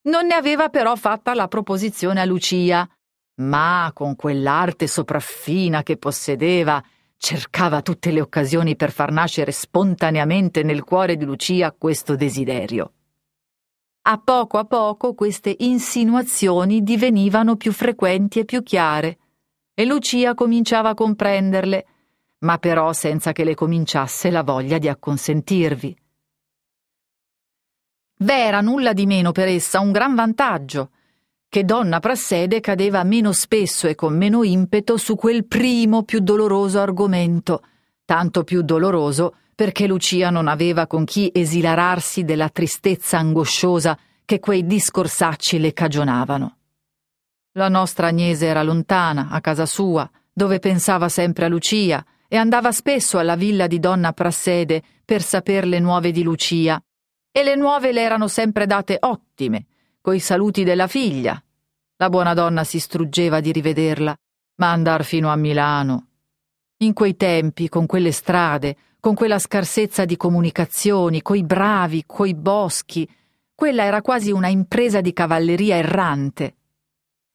[0.04, 2.88] Non ne aveva però fatta la proposizione a Lucia,
[3.36, 6.84] ma con quell'arte sopraffina che possedeva
[7.18, 12.94] cercava tutte le occasioni per far nascere spontaneamente nel cuore di Lucia questo desiderio.
[14.08, 19.18] A poco a poco queste insinuazioni divenivano più frequenti e più chiare,
[19.74, 21.86] e Lucia cominciava a comprenderle,
[22.40, 25.98] ma però senza che le cominciasse la voglia di acconsentirvi.
[28.18, 30.92] V'era nulla di meno per essa un gran vantaggio,
[31.50, 36.80] che donna Prassede cadeva meno spesso e con meno impeto su quel primo più doloroso
[36.80, 37.62] argomento,
[38.04, 44.66] tanto più doloroso perché Lucia non aveva con chi esilararsi della tristezza angosciosa che quei
[44.66, 46.58] discorsacci le cagionavano.
[47.54, 52.72] La nostra Agnese era lontana, a casa sua, dove pensava sempre a Lucia, e andava
[52.72, 56.82] spesso alla villa di donna Prassede per saper le nuove di Lucia,
[57.32, 59.66] e le nuove le erano sempre date ottime,
[60.02, 61.42] coi saluti della figlia.
[61.98, 64.16] La buona donna si struggeva di rivederla,
[64.56, 66.08] ma andar fino a Milano.
[66.78, 73.08] In quei tempi, con quelle strade, con quella scarsezza di comunicazioni, coi bravi, coi boschi,
[73.54, 76.56] quella era quasi una impresa di cavalleria errante.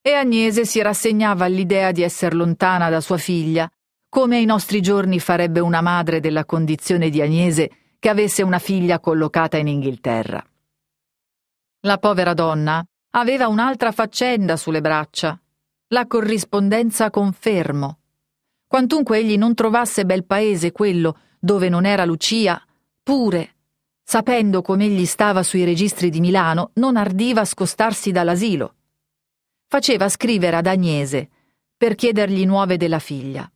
[0.02, 3.70] e Agnese si rassegnava all'idea di essere lontana da sua figlia,
[4.10, 9.00] come ai nostri giorni farebbe una madre della condizione di Agnese che avesse una figlia
[9.00, 10.44] collocata in Inghilterra.
[11.84, 15.40] La povera donna aveva un'altra faccenda sulle braccia,
[15.88, 18.00] la corrispondenza con Fermo.
[18.66, 22.62] Quantunque egli non trovasse bel paese quello dove non era Lucia,
[23.02, 23.54] pure,
[24.02, 28.74] sapendo come egli stava sui registri di Milano, non ardiva scostarsi dall'asilo
[29.70, 31.28] faceva scrivere ad Agnese
[31.76, 33.48] per chiedergli nuove della figlia.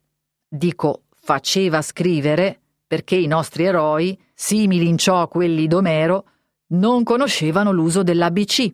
[0.54, 6.26] Dico faceva scrivere perché i nostri eroi, simili in ciò a quelli d'Omero,
[6.68, 8.72] non conoscevano l'uso dell'ABC.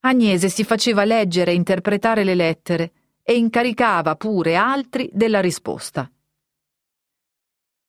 [0.00, 2.92] Agnese si faceva leggere e interpretare le lettere
[3.22, 6.10] e incaricava pure altri della risposta.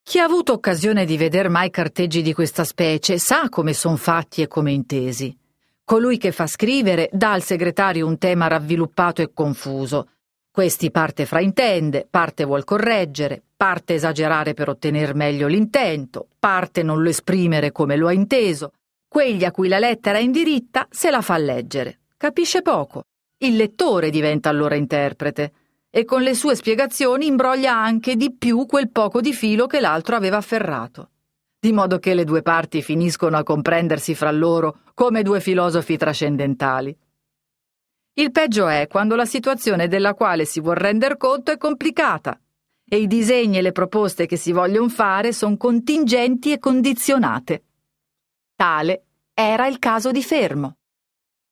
[0.03, 4.43] Chi ha avuto occasione di veder mai carteggi di questa specie sa come son fatti
[4.43, 5.35] e come intesi.
[5.83, 10.09] Colui che fa scrivere dà al segretario un tema ravviluppato e confuso.
[10.53, 17.09] Questi parte fraintende, parte vuol correggere, parte esagerare per ottenere meglio l'intento, parte non lo
[17.09, 18.73] esprimere come lo ha inteso.
[19.07, 22.01] Quegli a cui la lettera è indiritta se la fa leggere.
[22.17, 23.01] Capisce poco.
[23.39, 25.53] Il lettore diventa allora interprete
[25.89, 30.15] e con le sue spiegazioni imbroglia anche di più quel poco di filo che l'altro
[30.15, 31.07] aveva afferrato
[31.63, 36.93] di modo che le due parti finiscono a comprendersi fra loro come due filosofi trascendentali.
[38.15, 42.39] Il peggio è quando la situazione della quale si vuol render conto è complicata
[42.87, 47.63] e i disegni e le proposte che si vogliono fare sono contingenti e condizionate.
[48.55, 50.77] Tale era il caso di Fermo.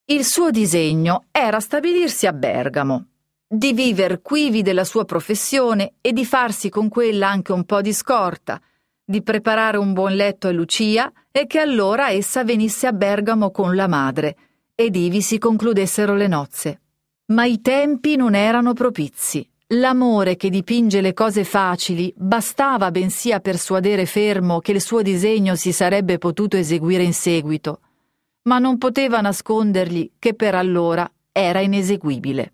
[0.04, 3.06] Il suo disegno era stabilirsi a Bergamo,
[3.44, 7.92] di viver quivi della sua professione e di farsi con quella anche un po' di
[7.92, 8.60] scorta,
[9.02, 13.74] di preparare un buon letto a Lucia e che allora essa venisse a Bergamo con
[13.74, 14.36] la madre
[14.74, 16.80] ed ivi si concludessero le nozze.
[17.26, 19.48] Ma i tempi non erano propizi.
[19.74, 25.54] L'amore che dipinge le cose facili bastava bensì a persuadere Fermo che il suo disegno
[25.54, 27.80] si sarebbe potuto eseguire in seguito,
[28.42, 32.52] ma non poteva nascondergli che per allora era ineseguibile.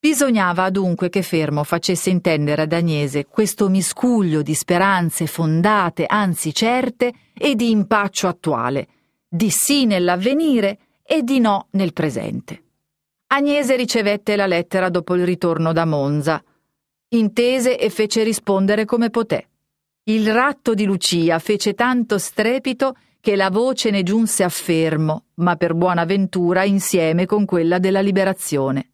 [0.00, 7.12] Bisognava dunque che Fermo facesse intendere ad Agnese questo miscuglio di speranze fondate, anzi certe,
[7.36, 8.86] e di impaccio attuale,
[9.28, 10.78] di sì nell'avvenire
[11.10, 12.64] e di no nel presente.
[13.28, 16.42] Agnese ricevette la lettera dopo il ritorno da Monza,
[17.08, 19.48] intese e fece rispondere come poté.
[20.04, 25.56] Il ratto di Lucia fece tanto strepito che la voce ne giunse a Fermo, ma
[25.56, 28.90] per buona ventura insieme con quella della liberazione.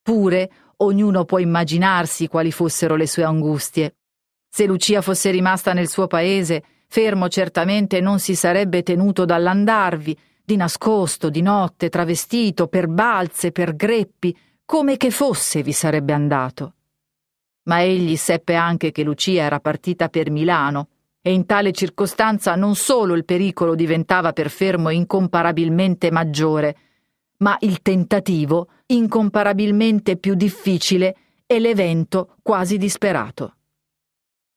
[0.00, 3.96] Pure ognuno può immaginarsi quali fossero le sue angustie.
[4.48, 10.18] Se Lucia fosse rimasta nel suo paese, fermo certamente non si sarebbe tenuto dall'andarvi,
[10.52, 14.36] di nascosto, di notte, travestito, per balze, per greppi,
[14.66, 16.74] come che fosse vi sarebbe andato.
[17.64, 20.88] Ma egli seppe anche che Lucia era partita per Milano,
[21.22, 26.76] e in tale circostanza non solo il pericolo diventava per Fermo incomparabilmente maggiore,
[27.38, 33.56] ma il tentativo incomparabilmente più difficile e l'evento quasi disperato.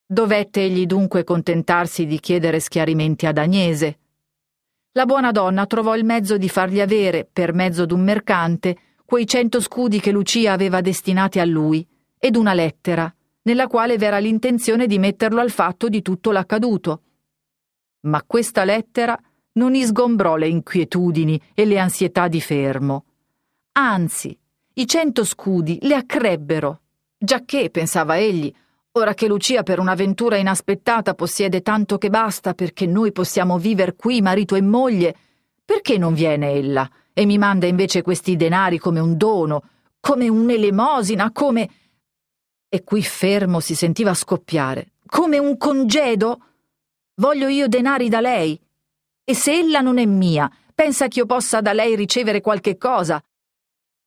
[0.06, 4.00] Dovette egli dunque contentarsi di chiedere schiarimenti ad Agnese.
[4.98, 9.60] La buona donna trovò il mezzo di fargli avere, per mezzo d'un mercante, quei cento
[9.60, 11.86] scudi che Lucia aveva destinati a lui,
[12.18, 17.02] ed una lettera, nella quale v'era l'intenzione di metterlo al fatto di tutto l'accaduto.
[18.04, 19.20] Ma questa lettera
[19.54, 23.04] non isgombrò le inquietudini e le ansietà di Fermo.
[23.74, 24.40] Anzi,
[24.76, 26.80] i cento scudi le accrebbero,
[27.18, 28.54] giacché, pensava egli,
[28.98, 34.22] ora che Lucia per un'avventura inaspettata possiede tanto che basta perché noi possiamo viver qui
[34.22, 35.16] marito e moglie,
[35.64, 39.64] perché non viene ella e mi manda invece questi denari come un dono,
[40.00, 41.70] come un'elemosina, come...
[42.70, 44.94] E qui fermo si sentiva scoppiare.
[45.06, 46.40] Come un congedo?
[47.16, 48.60] Voglio io denari da lei,
[49.24, 53.22] e se ella non è mia, pensa che io possa da lei ricevere qualche cosa?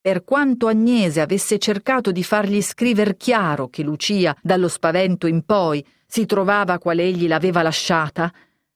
[0.01, 5.85] Per quanto Agnese avesse cercato di fargli scriver chiaro che Lucia, dallo spavento in poi,
[6.07, 8.33] si trovava qual egli l'aveva lasciata,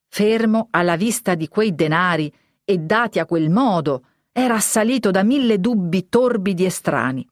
[0.10, 2.32] fermo alla vista di quei denari
[2.66, 7.26] e dati a quel modo, era assalito da mille dubbi torbidi e strani.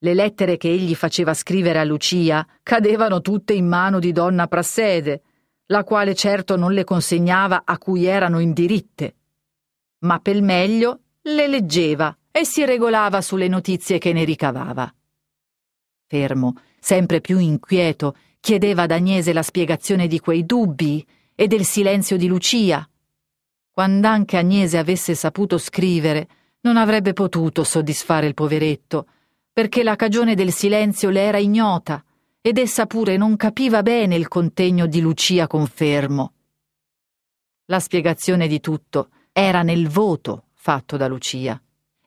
[0.00, 5.22] Le lettere che egli faceva scrivere a Lucia cadevano tutte in mano di donna Prassede,
[5.66, 9.14] la quale certo non le consegnava a cui erano indiritte,
[10.00, 14.92] ma pel meglio le leggeva e si regolava sulle notizie che ne ricavava.
[16.06, 21.04] Fermo, sempre più inquieto, chiedeva ad Agnese la spiegazione di quei dubbi
[21.34, 22.88] e del silenzio di Lucia.
[23.70, 26.28] Quand'anche Agnese avesse saputo scrivere,
[26.60, 29.06] Non avrebbe potuto soddisfare il poveretto,
[29.52, 32.04] perché la cagione del silenzio le era ignota
[32.40, 36.32] ed essa pure non capiva bene il contegno di Lucia Confermo.
[37.66, 41.60] La spiegazione di tutto era nel voto fatto da Lucia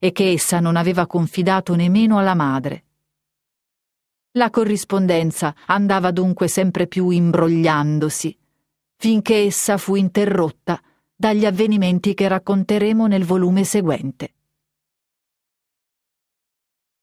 [0.03, 2.85] e che essa non aveva confidato nemmeno alla madre.
[4.31, 8.35] La corrispondenza andava dunque sempre più imbrogliandosi,
[8.95, 10.81] finché essa fu interrotta
[11.15, 14.33] dagli avvenimenti che racconteremo nel volume seguente.